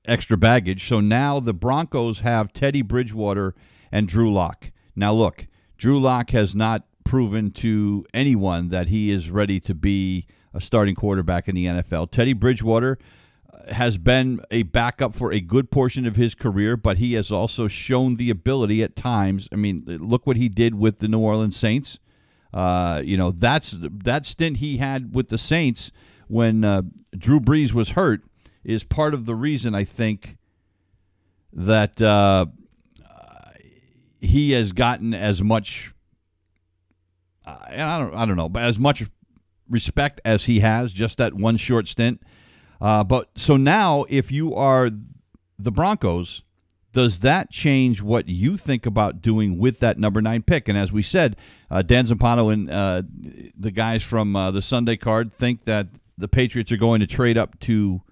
[0.04, 0.88] extra baggage.
[0.88, 3.54] So now the Broncos have Teddy Bridgewater
[3.90, 4.70] and Drew Lock.
[4.98, 10.26] Now, look, Drew Lock has not proven to anyone that he is ready to be
[10.52, 12.11] a starting quarterback in the NFL.
[12.11, 12.98] Teddy Bridgewater
[13.52, 17.30] uh, has been a backup for a good portion of his career, but he has
[17.30, 19.48] also shown the ability at times.
[19.52, 22.00] I mean, look what he did with the New Orleans Saints.
[22.52, 25.92] Uh, you know, that's that stint he had with the Saints
[26.26, 26.82] when uh,
[27.16, 28.22] Drew Brees was hurt
[28.64, 30.38] is part of the reason I think
[31.52, 32.46] that uh,
[34.20, 35.92] he has gotten as much
[37.46, 39.04] I don't I don't know, but as much
[39.68, 42.22] respect as he has just that one short stint.
[42.81, 44.90] Uh, but so now, if you are
[45.59, 46.42] the Broncos,
[46.92, 50.68] does that change what you think about doing with that number nine pick?
[50.68, 51.37] And as we said,
[51.70, 53.02] uh, Dan Zampano and uh,
[53.59, 57.37] the guys from uh, the Sunday card think that the Patriots are going to trade
[57.37, 58.02] up to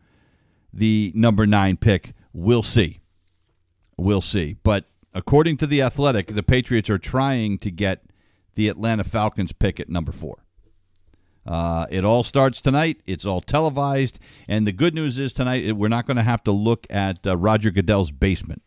[0.72, 2.12] the number nine pick.
[2.32, 3.00] We'll see.
[3.96, 4.56] We'll see.
[4.62, 4.84] But
[5.16, 8.02] according to the Athletic, the Patriots are trying to get
[8.54, 10.44] the Atlanta Falcons pick at number four.
[11.46, 13.00] Uh, it all starts tonight.
[13.06, 16.52] It's all televised, and the good news is tonight we're not going to have to
[16.52, 18.62] look at uh, Roger Goodell's basement.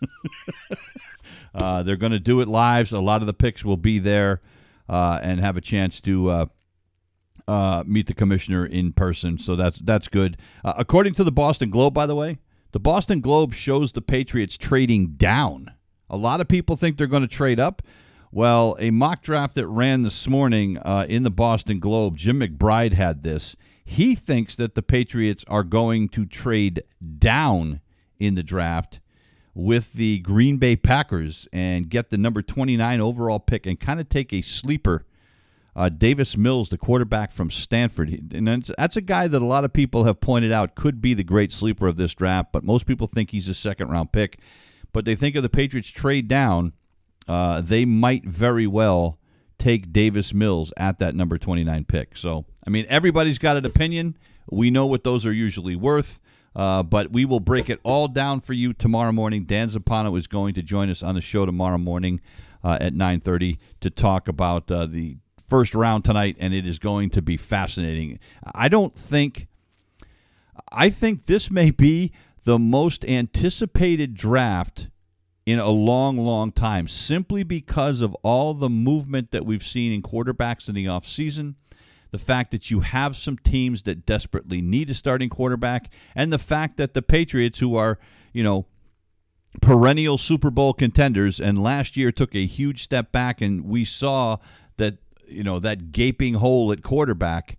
[1.54, 2.90] uh, they're going to do it live.
[2.90, 4.40] So a lot of the picks will be there
[4.88, 6.46] uh, and have a chance to uh,
[7.48, 9.38] uh, meet the commissioner in person.
[9.38, 10.36] So that's that's good.
[10.62, 12.38] according to the Boston Globe, by the way,
[12.72, 15.72] the Boston Globe shows the Patriots trading down.
[16.10, 17.82] A lot of people think they're going to trade up.
[18.30, 22.94] Well, a mock draft that ran this morning uh, in the Boston Globe, Jim McBride
[22.94, 23.54] had this.
[23.84, 26.82] He thinks that the Patriots are going to trade
[27.18, 27.82] down
[28.18, 29.00] in the draft
[29.54, 34.08] with the Green Bay Packers and get the number 29 overall pick and kind of
[34.08, 35.04] take a sleeper
[35.74, 39.72] uh, Davis Mills, the quarterback from Stanford, and that's a guy that a lot of
[39.72, 43.06] people have pointed out could be the great sleeper of this draft, but most people
[43.06, 44.38] think he's a second round pick.
[44.92, 46.74] But they think of the Patriots trade down,
[47.26, 49.18] uh, they might very well
[49.58, 52.16] take Davis Mills at that number 29 pick.
[52.16, 54.18] So, I mean, everybody's got an opinion.
[54.50, 56.20] We know what those are usually worth.
[56.54, 59.44] Uh, but we will break it all down for you tomorrow morning.
[59.44, 62.20] Dan Zampano is going to join us on the show tomorrow morning
[62.62, 65.16] uh, at 9:30 to talk about uh, the
[65.52, 68.18] first round tonight, and it is going to be fascinating.
[68.54, 69.48] I don't think,
[70.72, 72.10] I think this may be
[72.44, 74.88] the most anticipated draft
[75.44, 80.00] in a long, long time, simply because of all the movement that we've seen in
[80.00, 81.56] quarterbacks in the offseason,
[82.12, 86.38] the fact that you have some teams that desperately need a starting quarterback, and the
[86.38, 87.98] fact that the Patriots, who are,
[88.32, 88.64] you know,
[89.60, 94.38] perennial Super Bowl contenders, and last year took a huge step back, and we saw
[94.78, 97.58] that you know that gaping hole at quarterback.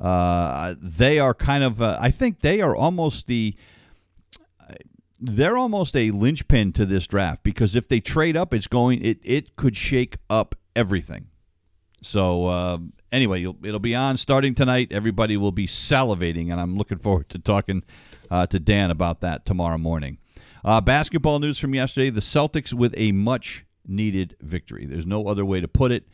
[0.00, 1.80] Uh, they are kind of.
[1.80, 3.56] Uh, I think they are almost the.
[5.24, 9.04] They're almost a linchpin to this draft because if they trade up, it's going.
[9.04, 11.28] It it could shake up everything.
[12.02, 12.78] So uh,
[13.12, 14.88] anyway, it'll be on starting tonight.
[14.90, 17.84] Everybody will be salivating, and I'm looking forward to talking
[18.30, 20.18] uh, to Dan about that tomorrow morning.
[20.64, 24.86] Uh, basketball news from yesterday: the Celtics with a much needed victory.
[24.86, 26.08] There's no other way to put it.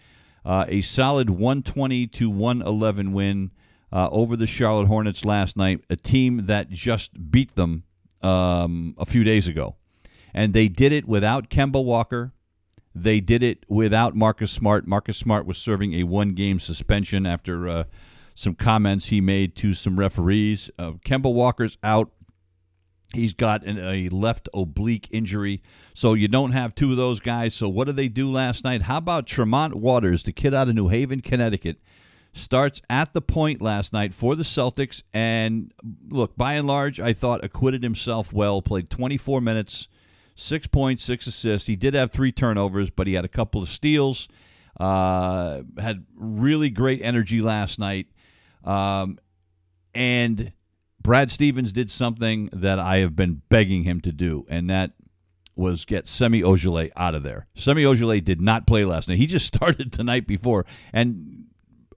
[0.49, 3.51] Uh, a solid 120 to 111 win
[3.93, 7.83] uh, over the Charlotte Hornets last night, a team that just beat them
[8.23, 9.77] um, a few days ago.
[10.33, 12.33] And they did it without Kemba Walker.
[12.95, 14.87] They did it without Marcus Smart.
[14.87, 17.85] Marcus Smart was serving a one game suspension after uh,
[18.35, 20.71] some comments he made to some referees.
[20.79, 22.11] Uh, Kemba Walker's out.
[23.15, 25.63] He's got an, a left oblique injury,
[25.95, 27.55] so you don't have two of those guys.
[27.55, 28.83] So what did they do last night?
[28.83, 31.79] How about Tremont Waters, the kid out of New Haven, Connecticut,
[32.35, 35.73] starts at the point last night for the Celtics, and
[36.09, 38.61] look, by and large, I thought acquitted himself well.
[38.61, 39.89] Played 24 minutes,
[40.35, 41.67] six points, six assists.
[41.67, 44.29] He did have three turnovers, but he had a couple of steals.
[44.79, 48.07] Uh, had really great energy last night,
[48.63, 49.19] um,
[49.93, 50.53] and
[51.01, 54.93] Brad Stevens did something that I have been begging him to do, and that
[55.55, 57.47] was get Semi Ojeleye out of there.
[57.55, 59.19] Semi Ojeleye did not play last night.
[59.19, 61.47] He just started the night before, and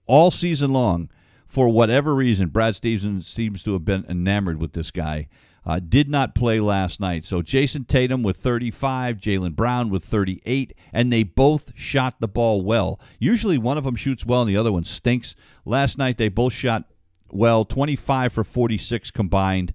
[0.06, 1.10] all season long,
[1.46, 5.28] for whatever reason, Brad Stevens seems to have been enamored with this guy.
[5.64, 7.24] Uh, did not play last night.
[7.24, 12.62] So Jayson Tatum with 35, Jaylen Brown with 38, and they both shot the ball
[12.62, 12.98] well.
[13.20, 15.36] Usually one of them shoots well and the other one stinks.
[15.64, 16.91] Last night they both shot
[17.32, 19.74] well, 25 for 46 combined.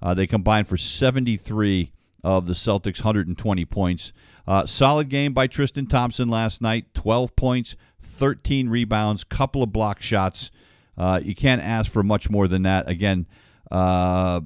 [0.00, 1.92] Uh, they combined for 73
[2.22, 4.12] of the Celtics' 120 points.
[4.46, 10.00] Uh, solid game by Tristan Thompson last night, 12 points, 13 rebounds, couple of block
[10.00, 10.50] shots.
[10.96, 12.88] Uh, you can't ask for much more than that.
[12.88, 13.26] Again,
[13.70, 14.40] uh,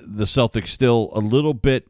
[0.00, 1.88] the Celtics still a little bit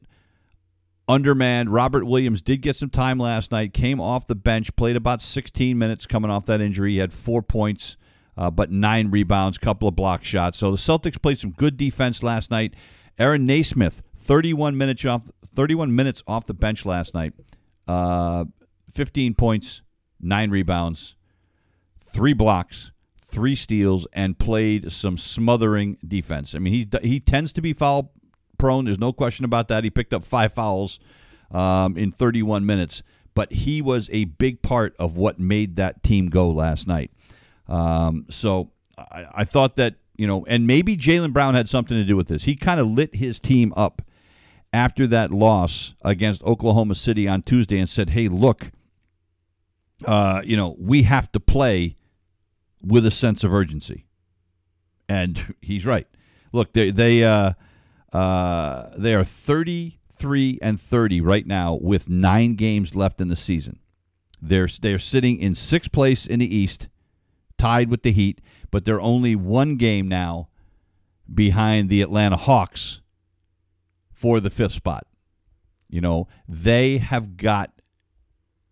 [1.06, 1.72] undermanned.
[1.72, 5.78] Robert Williams did get some time last night, came off the bench, played about 16
[5.78, 6.92] minutes coming off that injury.
[6.92, 7.96] He had four points
[8.38, 10.58] uh, but nine rebounds, couple of block shots.
[10.58, 12.72] So the Celtics played some good defense last night.
[13.18, 15.22] Aaron Nesmith, 31 minutes off,
[15.56, 17.32] 31 minutes off the bench last night.
[17.88, 18.44] Uh,
[18.92, 19.82] 15 points,
[20.20, 21.16] nine rebounds,
[22.12, 22.92] three blocks,
[23.26, 26.54] three steals, and played some smothering defense.
[26.54, 28.12] I mean, he he tends to be foul
[28.56, 28.84] prone.
[28.84, 29.82] There's no question about that.
[29.82, 31.00] He picked up five fouls
[31.50, 33.02] um, in 31 minutes,
[33.34, 37.10] but he was a big part of what made that team go last night.
[37.68, 42.04] Um, so I, I thought that, you know, and maybe Jaylen Brown had something to
[42.04, 42.44] do with this.
[42.44, 44.02] He kind of lit his team up
[44.72, 48.70] after that loss against Oklahoma City on Tuesday and said, hey, look,
[50.04, 51.96] uh, you know, we have to play
[52.82, 54.06] with a sense of urgency.
[55.08, 56.06] And he's right.
[56.52, 57.52] Look, they they uh,
[58.12, 63.80] uh, they are 33 and 30 right now with 9 games left in the season.
[64.40, 66.88] They're they're sitting in 6th place in the East
[67.58, 68.40] tied with the Heat,
[68.70, 70.48] but they're only one game now
[71.32, 73.00] behind the Atlanta Hawks
[74.12, 75.06] for the fifth spot.
[75.88, 77.72] You know, they have got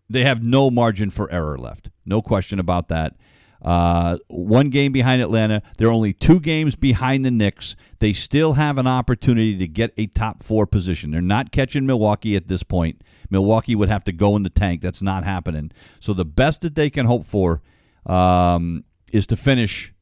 [0.09, 1.89] they have no margin for error left.
[2.05, 3.15] No question about that.
[3.61, 5.61] Uh, one game behind Atlanta.
[5.77, 7.75] They're only two games behind the Knicks.
[7.99, 11.11] They still have an opportunity to get a top four position.
[11.11, 13.01] They're not catching Milwaukee at this point.
[13.29, 14.81] Milwaukee would have to go in the tank.
[14.81, 15.71] That's not happening.
[15.99, 17.61] So the best that they can hope for
[18.07, 19.93] um, is to finish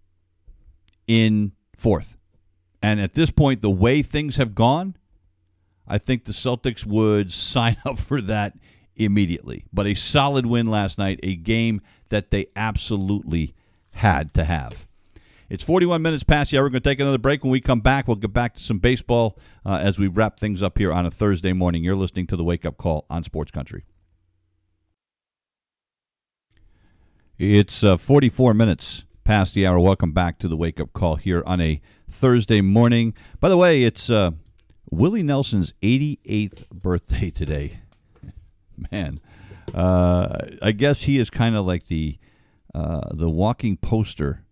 [1.08, 2.16] in fourth.
[2.82, 4.96] And at this point, the way things have gone,
[5.88, 8.54] I think the Celtics would sign up for that
[8.96, 9.66] immediately.
[9.74, 13.54] But a solid win last night, a game that they absolutely
[13.92, 14.88] had to have.
[15.50, 16.64] It's 41 minutes past the hour.
[16.64, 17.44] We're going to take another break.
[17.44, 20.64] When we come back, we'll get back to some baseball uh, as we wrap things
[20.64, 21.84] up here on a Thursday morning.
[21.84, 23.84] You're listening to the Wake Up Call on Sports Country.
[27.38, 29.78] It's uh, 44 minutes past the hour.
[29.78, 33.14] Welcome back to the wake up call here on a Thursday morning.
[33.42, 34.32] By the way, it's uh,
[34.90, 37.82] Willie Nelson's 88th birthday today.
[38.92, 39.20] Man,
[39.74, 42.20] uh, I guess he is kind of like the
[42.74, 44.46] uh, the walking poster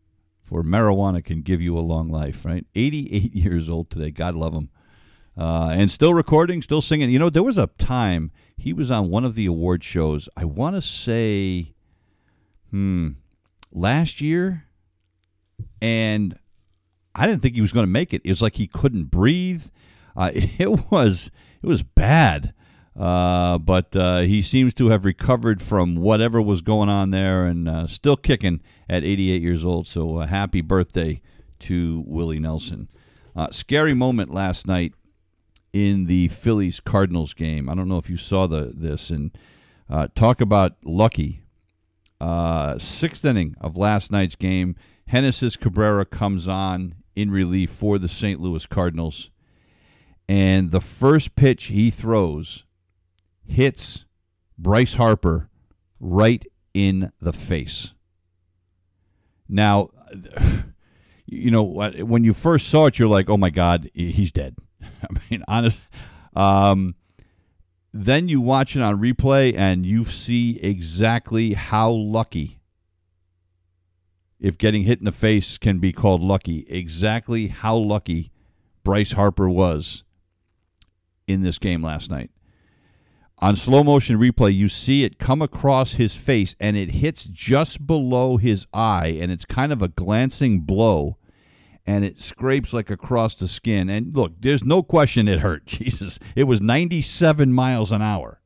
[0.44, 2.66] for marijuana can give you a long life, right?
[2.76, 4.12] 88 years old today.
[4.12, 4.70] God love him.
[5.38, 7.12] Uh, and still recording, still singing.
[7.12, 10.28] You know, there was a time he was on one of the award shows.
[10.36, 11.73] I want to say
[12.74, 13.10] hmm,
[13.72, 14.66] last year,
[15.80, 16.38] and
[17.14, 18.22] I didn't think he was going to make it.
[18.26, 19.66] It was like he couldn't breathe.
[20.16, 21.30] Uh, it was
[21.62, 22.54] it was bad,
[23.00, 27.70] uh, but uh, he seems to have recovered from whatever was going on there, and
[27.70, 28.60] uh, still kicking
[28.90, 29.88] at 88 years old.
[29.88, 31.22] So uh, happy birthday
[31.60, 32.90] to Willie Nelson.
[33.36, 34.94] Uh, scary moment last night
[35.72, 37.70] in the Phillies Cardinals game.
[37.70, 39.32] I don't know if you saw the this and
[40.16, 41.43] talk about lucky
[42.24, 44.78] uh, sixth inning of last night's game,
[45.12, 48.40] Genesis Cabrera comes on in relief for the St.
[48.40, 49.30] Louis Cardinals.
[50.30, 52.64] And the first pitch he throws
[53.46, 54.06] hits
[54.58, 55.50] Bryce Harper
[56.00, 57.92] right in the face.
[59.50, 59.90] Now,
[61.26, 64.56] you know, when you first saw it, you're like, oh my God, he's dead.
[64.82, 65.78] I mean, honest.
[66.38, 66.96] Um,
[67.94, 72.60] then you watch it on replay and you see exactly how lucky
[74.40, 78.32] if getting hit in the face can be called lucky, exactly how lucky
[78.84, 80.04] Bryce Harper was
[81.28, 82.30] in this game last night.
[83.38, 87.88] On slow motion replay, you see it come across his face and it hits just
[87.88, 91.18] below his eye, and it's kind of a glancing blow
[91.86, 93.90] and it scrapes like across the skin.
[93.90, 95.66] And look, there's no question it hurt.
[95.68, 98.40] Jesus, it was 97 miles an hour.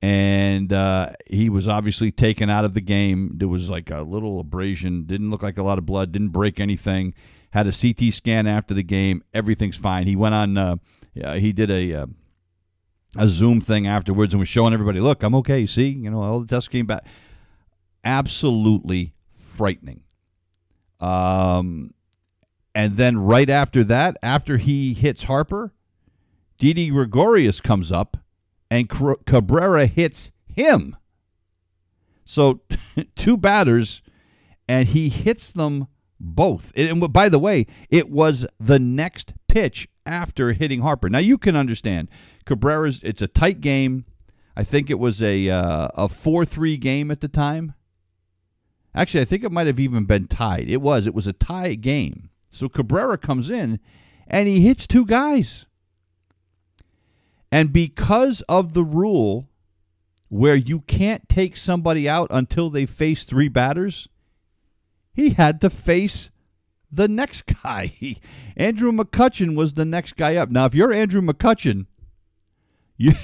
[0.00, 3.32] And uh, he was obviously taken out of the game.
[3.34, 6.60] There was like a little abrasion, didn't look like a lot of blood, didn't break
[6.60, 7.14] anything.
[7.50, 9.24] Had a CT scan after the game.
[9.34, 10.06] Everything's fine.
[10.06, 10.76] He went on, uh,
[11.14, 11.94] he did a.
[11.94, 12.06] Uh,
[13.16, 15.64] a Zoom thing afterwards and was showing everybody, look, I'm okay.
[15.64, 17.06] See, you know, all the tests came back.
[18.04, 19.14] Absolutely
[19.56, 20.02] frightening.
[21.00, 21.94] Um,
[22.74, 25.72] and then right after that, after he hits Harper,
[26.58, 28.16] Didi Gregorius comes up
[28.70, 30.96] and Cabrera hits him.
[32.24, 32.60] So
[33.16, 34.02] two batters,
[34.68, 35.88] and he hits them
[36.20, 36.72] both.
[36.76, 41.08] And by the way, it was the next pitch after hitting Harper.
[41.08, 42.08] Now you can understand
[42.44, 43.00] Cabrera's.
[43.02, 44.04] It's a tight game.
[44.56, 47.74] I think it was a uh, a four three game at the time.
[48.94, 50.68] Actually, I think it might have even been tied.
[50.68, 51.06] It was.
[51.06, 52.30] It was a tie game.
[52.50, 53.80] So Cabrera comes in
[54.26, 55.66] and he hits two guys.
[57.50, 59.48] And because of the rule
[60.28, 64.08] where you can't take somebody out until they face three batters,
[65.14, 66.30] he had to face
[66.90, 67.92] the next guy.
[68.56, 70.50] Andrew McCutchen was the next guy up.
[70.50, 71.86] Now, if you're Andrew McCutchen,
[72.96, 73.14] you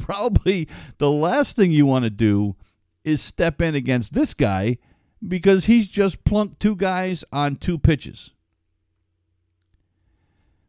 [0.00, 2.56] probably the last thing you want to do
[3.04, 4.78] is step in against this guy
[5.26, 8.30] because he's just plunked two guys on two pitches.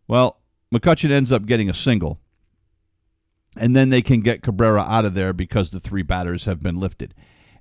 [0.08, 0.40] Well,
[0.74, 2.20] McCutchen ends up getting a single,
[3.56, 6.80] and then they can get Cabrera out of there because the three batters have been
[6.80, 7.14] lifted.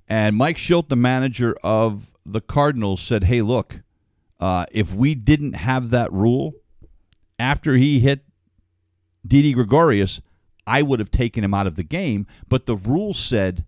[0.08, 3.80] And Mike Shildt, the manager of the Cardinals, said, Hey, look,
[4.40, 6.54] uh, if we didn't have that rule
[7.38, 8.24] after he hit
[9.26, 10.20] Didi Gregorius,
[10.66, 12.26] I would have taken him out of the game.
[12.48, 13.64] But the rule said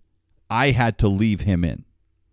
[0.48, 1.84] I had to leave him in.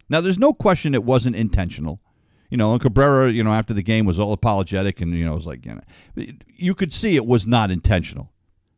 [0.09, 2.01] Now, there's no question it wasn't intentional.
[2.49, 5.35] You know, and Cabrera, you know, after the game was all apologetic and, you know,
[5.35, 8.31] was like, you know, you could see it was not intentional.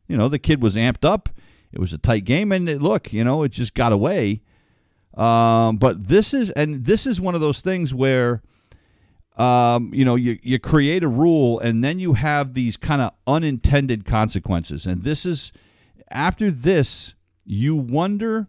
[0.08, 1.28] You know, the kid was amped up.
[1.70, 2.50] It was a tight game.
[2.50, 4.42] And it, look, you know, it just got away.
[5.14, 8.42] Um, but this is, and this is one of those things where,
[9.36, 13.12] um, you know, you, you create a rule and then you have these kind of
[13.26, 14.84] unintended consequences.
[14.84, 15.52] And this is,
[16.10, 17.14] after this,
[17.44, 18.48] you wonder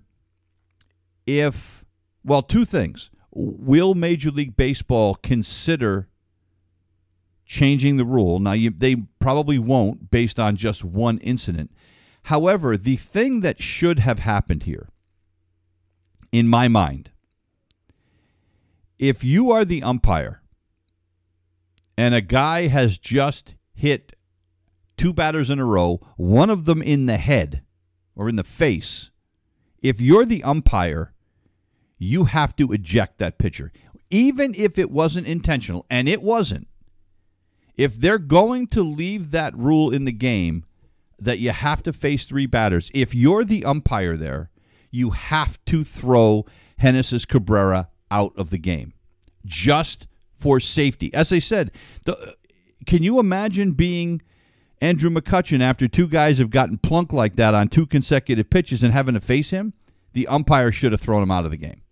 [1.27, 1.85] if
[2.23, 3.09] well, two things.
[3.31, 6.07] Will Major League Baseball consider
[7.45, 8.39] changing the rule?
[8.39, 11.71] Now, you, they probably won't based on just one incident.
[12.23, 14.89] However, the thing that should have happened here,
[16.31, 17.11] in my mind,
[18.99, 20.41] if you are the umpire
[21.97, 24.13] and a guy has just hit
[24.97, 27.63] two batters in a row, one of them in the head
[28.15, 29.09] or in the face,
[29.81, 31.13] if you're the umpire
[32.01, 33.71] you have to eject that pitcher,
[34.09, 36.67] even if it wasn't intentional, and it wasn't.
[37.77, 40.65] If they're going to leave that rule in the game
[41.19, 44.49] that you have to face three batters, if you're the umpire there,
[44.89, 46.45] you have to throw
[46.79, 48.93] Genesis Cabrera out of the game
[49.45, 51.13] just for safety.
[51.13, 51.71] As I said,
[52.05, 52.35] the,
[52.87, 54.23] can you imagine being
[54.81, 58.91] Andrew McCutchen after two guys have gotten plunked like that on two consecutive pitches and
[58.91, 59.73] having to face him?
[60.13, 61.83] The umpire should have thrown him out of the game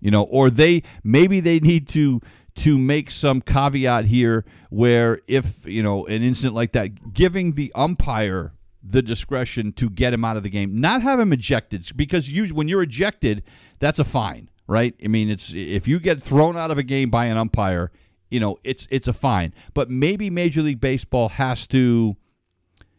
[0.00, 2.20] you know or they maybe they need to
[2.54, 7.72] to make some caveat here where if you know an incident like that giving the
[7.74, 12.30] umpire the discretion to get him out of the game not have him ejected because
[12.30, 13.42] you when you're ejected
[13.78, 14.94] that's a fine right?
[15.04, 17.90] I mean it's if you get thrown out of a game by an umpire
[18.30, 19.54] you know it's it's a fine.
[19.74, 22.16] But maybe major league baseball has to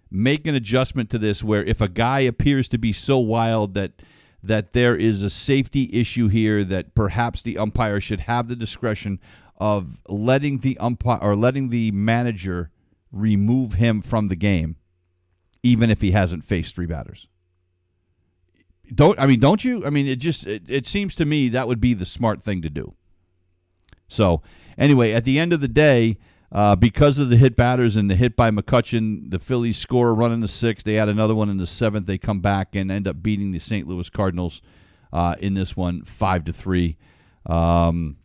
[0.10, 3.92] make an adjustment to this where if a guy appears to be so wild that
[4.44, 9.20] that there is a safety issue here that perhaps the umpire should have the discretion
[9.58, 12.70] of letting the umpire or letting the manager
[13.12, 14.76] remove him from the game
[15.64, 17.28] even if he hasn't faced three batters.
[18.94, 19.86] Don't I mean don't you?
[19.86, 22.62] I mean it just it, it seems to me that would be the smart thing
[22.62, 22.94] to do.
[24.08, 24.42] So,
[24.78, 26.18] anyway, at the end of the day,
[26.52, 30.14] uh, because of the hit batters and the hit by McCutchen, the Phillies score a
[30.14, 30.86] run in the sixth.
[30.86, 32.08] They add another one in the seventh.
[32.08, 33.88] They come back and end up beating the St.
[33.88, 34.62] Louis Cardinals
[35.12, 36.98] uh, in this one, five to three.
[37.46, 38.18] Um,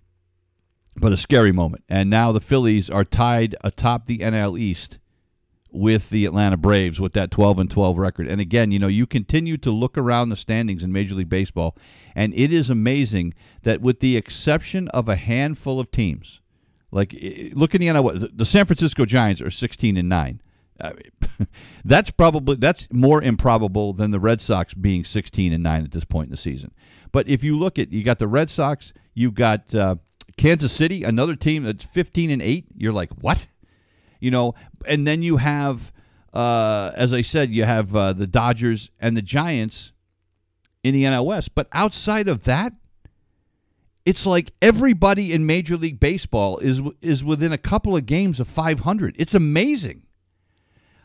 [0.95, 1.85] but a scary moment.
[1.89, 4.99] And now the Phillies are tied atop the NL East
[5.71, 8.29] with the Atlanta Braves with that 12 and 12 record.
[8.29, 11.77] And again, you know, you continue to look around the standings in Major League Baseball,
[12.15, 16.42] and it is amazing that with the exception of a handful of teams,
[16.93, 17.13] like
[17.55, 20.43] look in the NL, the San Francisco Giants are 16 and 9.
[20.81, 20.93] Uh,
[21.85, 26.05] that's probably that's more improbable than the Red Sox being 16 and 9 at this
[26.05, 26.73] point in the season.
[27.11, 29.97] But if you look at you got the Red Sox, you've got uh,
[30.37, 32.67] Kansas City, another team that's 15 and 8.
[32.77, 33.49] You're like, "What?"
[34.21, 34.55] You know,
[34.87, 35.93] and then you have
[36.33, 39.93] uh, as I said, you have uh, the Dodgers and the Giants
[40.83, 41.55] in the NL West.
[41.55, 42.73] But outside of that,
[44.05, 48.49] it's like everybody in Major League Baseball is is within a couple of games of
[48.49, 49.15] 500.
[49.19, 50.03] It's amazing.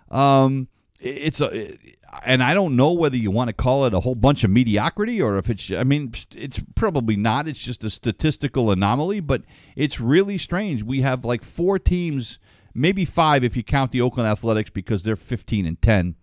[0.09, 0.67] Um,
[0.99, 1.77] it's a,
[2.23, 5.21] and I don't know whether you want to call it a whole bunch of mediocrity
[5.21, 5.71] or if it's.
[5.71, 7.47] I mean, it's probably not.
[7.47, 9.43] It's just a statistical anomaly, but
[9.75, 10.83] it's really strange.
[10.83, 12.39] We have like four teams,
[12.73, 16.15] maybe five if you count the Oakland Athletics because they're 15 and 10.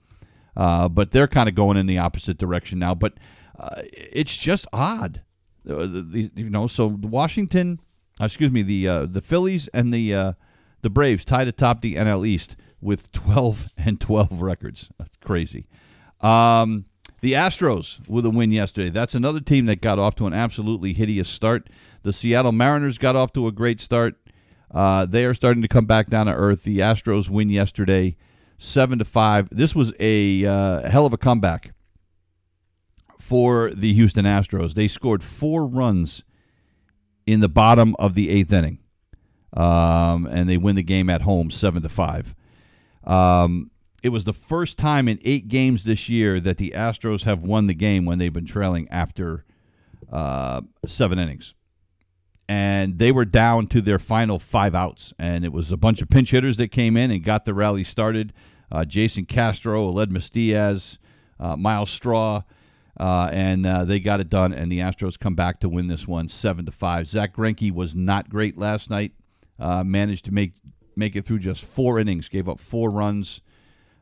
[0.56, 2.94] Uh, but they're kind of going in the opposite direction now.
[2.94, 3.14] But
[3.58, 5.22] uh, it's just odd,
[5.68, 6.66] uh, the, the, you know.
[6.66, 7.80] So the Washington,
[8.20, 10.32] uh, excuse me, the uh, the Phillies and the uh,
[10.82, 14.90] the Braves tied atop the NL East with 12 and 12 records.
[14.98, 15.66] That's crazy.
[16.20, 16.84] Um,
[17.20, 18.90] the Astros with a win yesterday.
[18.90, 21.70] That's another team that got off to an absolutely hideous start.
[22.02, 24.16] The Seattle Mariners got off to a great start.
[24.70, 26.64] Uh, they are starting to come back down to earth.
[26.64, 28.16] The Astros win yesterday,
[28.58, 29.48] seven to five.
[29.50, 31.73] This was a uh, hell of a comeback
[33.28, 34.74] for the Houston Astros.
[34.74, 36.22] They scored four runs
[37.26, 38.78] in the bottom of the eighth inning,
[39.54, 42.34] um, and they win the game at home, seven to five.
[43.04, 43.70] Um,
[44.02, 47.66] it was the first time in eight games this year that the Astros have won
[47.66, 49.46] the game when they've been trailing after
[50.12, 51.54] uh, seven innings.
[52.46, 55.14] And they were down to their final five outs.
[55.18, 57.84] And it was a bunch of pinch hitters that came in and got the rally
[57.84, 58.34] started.
[58.70, 60.98] Uh, Jason Castro, Aledmys Diaz,
[61.40, 62.42] uh, Myles Straw,
[62.98, 64.52] uh, and uh, they got it done.
[64.52, 67.08] And the Astros come back to win this one, seven to five.
[67.08, 69.12] Zack Greinke was not great last night.
[69.58, 70.52] Uh, managed to make
[70.96, 73.40] make it through just four innings, gave up four runs,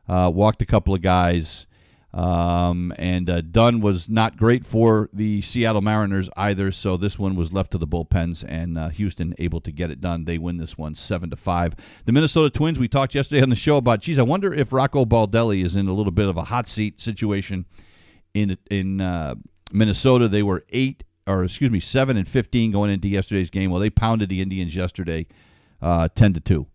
[0.07, 1.65] uh, walked a couple of guys.
[2.13, 7.35] Um, and uh, Dunn was not great for the Seattle Mariners either, so this one
[7.35, 10.25] was left to the bullpens, and uh, Houston able to get it done.
[10.25, 11.75] They win this one seven to five.
[12.05, 12.77] The Minnesota Twins.
[12.77, 14.01] We talked yesterday on the show about.
[14.01, 17.01] Geez, I wonder if Rocco Baldelli is in a little bit of a hot seat
[17.01, 17.65] situation
[18.33, 19.35] in in uh,
[19.71, 20.27] Minnesota.
[20.27, 23.71] They were eight, or excuse me, seven and fifteen going into yesterday's game.
[23.71, 25.27] Well, they pounded the Indians yesterday,
[25.81, 26.67] uh, ten to two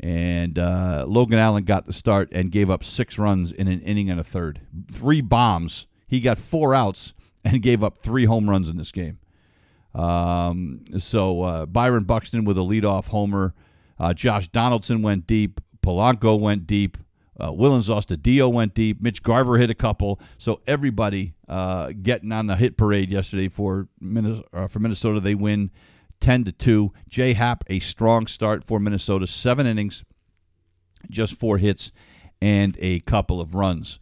[0.00, 4.10] and uh, Logan Allen got the start and gave up six runs in an inning
[4.10, 4.60] and a third,
[4.92, 5.86] three bombs.
[6.06, 7.14] He got four outs
[7.44, 9.18] and gave up three home runs in this game.
[9.94, 13.54] Um, so uh, Byron Buxton with a leadoff homer.
[13.98, 15.60] Uh, Josh Donaldson went deep.
[15.82, 16.98] Polanco went deep.
[17.38, 19.00] Uh, Willians Astudillo went deep.
[19.00, 20.20] Mitch Garver hit a couple.
[20.38, 25.20] So everybody uh, getting on the hit parade yesterday for Minnesota, uh, for Minnesota.
[25.20, 25.70] They win
[26.20, 26.92] 10 to 2.
[27.08, 29.26] J Happ, a strong start for Minnesota.
[29.26, 30.04] Seven innings,
[31.10, 31.92] just four hits,
[32.40, 33.98] and a couple of runs.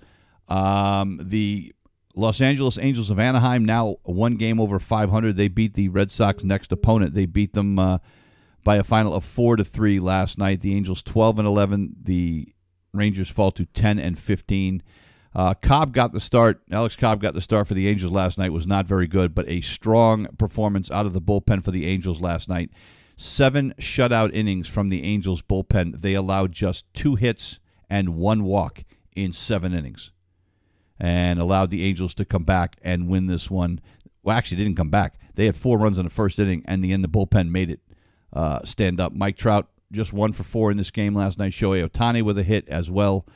[0.49, 1.75] Um, the
[2.15, 5.37] Los Angeles Angels of Anaheim now one game over 500.
[5.37, 7.15] They beat the Red Sox next opponent.
[7.15, 7.99] They beat them uh,
[8.63, 10.61] by a final of four to three last night.
[10.61, 11.97] The Angels 12 and 11.
[12.03, 12.54] The
[12.95, 14.83] Rangers fall to 10 and 15.
[15.35, 16.63] Uh, Cobb got the start.
[16.71, 18.53] Alex Cobb got the start for the Angels last night.
[18.53, 22.21] Was not very good, but a strong performance out of the bullpen for the Angels
[22.21, 22.71] last night.
[23.17, 26.03] Seven shutout innings from the Angels bullpen.
[26.03, 27.59] They allowed just two hits
[27.91, 28.85] and one walk
[29.15, 30.11] in seven innings,
[30.99, 33.81] and allowed the Angels to come back and win this one.
[34.23, 35.19] Well, actually, didn't come back.
[35.35, 37.81] They had four runs in the first inning, and the end the bullpen made it
[38.33, 39.13] uh, stand up.
[39.13, 41.53] Mike Trout just one for four in this game last night.
[41.53, 43.27] Shohei Ohtani with a hit as well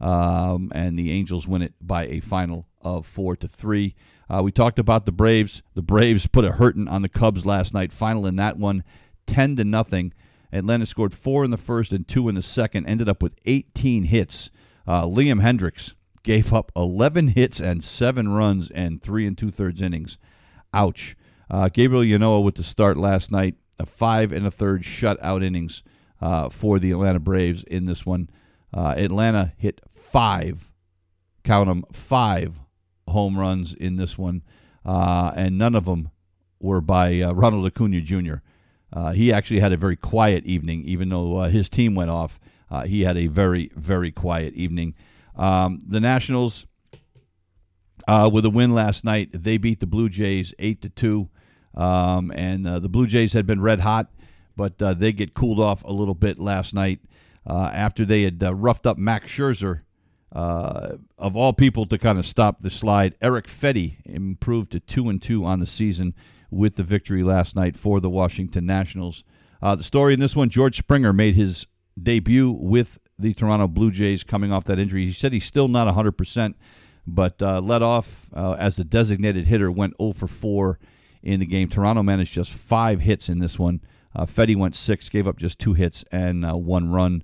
[0.00, 3.94] um, and the Angels win it by a final of four to three.
[4.28, 5.62] Uh, we talked about the Braves.
[5.74, 7.92] The Braves put a hurting on the Cubs last night.
[7.92, 8.84] Final in that one,
[9.26, 10.12] ten to nothing.
[10.52, 12.86] Atlanta scored four in the first and two in the second.
[12.86, 14.50] Ended up with 18 hits.
[14.86, 19.80] Uh, Liam Hendricks gave up 11 hits and seven runs and three and two thirds
[19.80, 20.18] innings.
[20.74, 21.16] Ouch.
[21.48, 25.82] Uh, Gabriel Ynoa with the start last night, a five and a third shutout innings
[26.20, 28.30] uh, for the Atlanta Braves in this one.
[28.72, 30.72] Uh, Atlanta hit five,
[31.44, 32.54] count them, five
[33.08, 34.42] home runs in this one,
[34.84, 36.10] uh, and none of them
[36.60, 38.36] were by uh, Ronald Acuna Jr.
[38.92, 42.38] Uh, he actually had a very quiet evening, even though uh, his team went off.
[42.84, 44.94] He had a very, very quiet evening.
[45.34, 46.66] Um, the Nationals,
[48.06, 51.30] with a win last night, they beat the Blue Jays eight to two,
[51.74, 54.10] um, and the Blue Jays had been red hot,
[54.56, 57.00] but they get cooled off a little bit last night.
[57.46, 59.82] uh, after they had uh, roughed up Max Scherzer.
[60.32, 65.08] Uh, of all people to kind of stop the slide, Erick Fedde improved to two
[65.08, 66.14] and two on the season
[66.50, 69.22] with the victory last night for the Washington Nationals.
[69.62, 71.66] Uh, the story in this one: George Springer made his
[72.00, 75.06] debut with the Toronto Blue Jays coming off that injury.
[75.06, 76.56] He said he's still not 100 percent
[77.06, 80.78] but uh, led off uh, as the designated hitter, went 0 for 4
[81.22, 81.68] in the game.
[81.68, 83.80] Toronto managed just five hits in this one.
[84.16, 87.22] Uh, Fedde went six, gave up just two hits and uh, one run.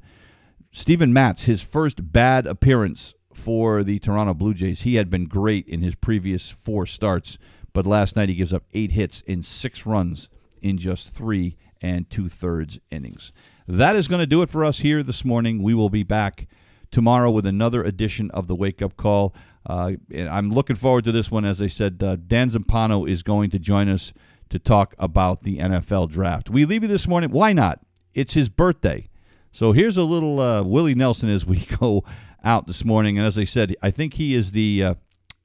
[0.71, 4.83] Steven Matz, his first bad appearance for the Toronto Blue Jays.
[4.83, 7.39] He had been great in his previous four starts,
[7.73, 10.29] but last night he gives up eight hits in six runs
[10.61, 13.33] in just three and two thirds innings.
[13.67, 15.63] That is going to do it for us here this morning.
[15.63, 16.47] We will be back
[16.91, 19.35] tomorrow with another edition of the Wake Up Call.
[19.65, 21.45] Uh, I'm looking forward to this one.
[21.45, 24.13] As I said, uh, Dan Zampano is going to join us
[24.53, 26.51] to talk about the NFL draft.
[26.51, 27.31] We leave you this morning.
[27.31, 27.81] Why not?
[28.15, 29.09] It's his birthday.
[29.51, 32.05] So here's a little uh, Willie Nelson as we go
[32.45, 33.19] out this morning.
[33.19, 34.95] And as I said, I think he is the uh,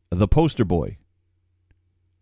[0.10, 0.98] the poster boy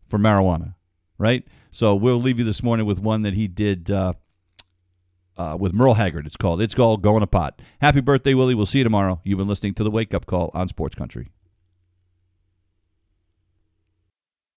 [0.08, 0.76] for marijuana,
[1.18, 1.44] right?
[1.72, 4.14] So we'll leave you this morning with one that he did uh,
[5.38, 6.28] uh, with Merle Haggard.
[6.28, 6.62] It's called.
[6.62, 7.62] It's called Going to Pot.
[7.82, 8.54] Happy birthday, Willie.
[8.56, 9.22] We'll see you tomorrow.
[9.24, 11.30] You've been listening to the Wake Up Call on Sports Country.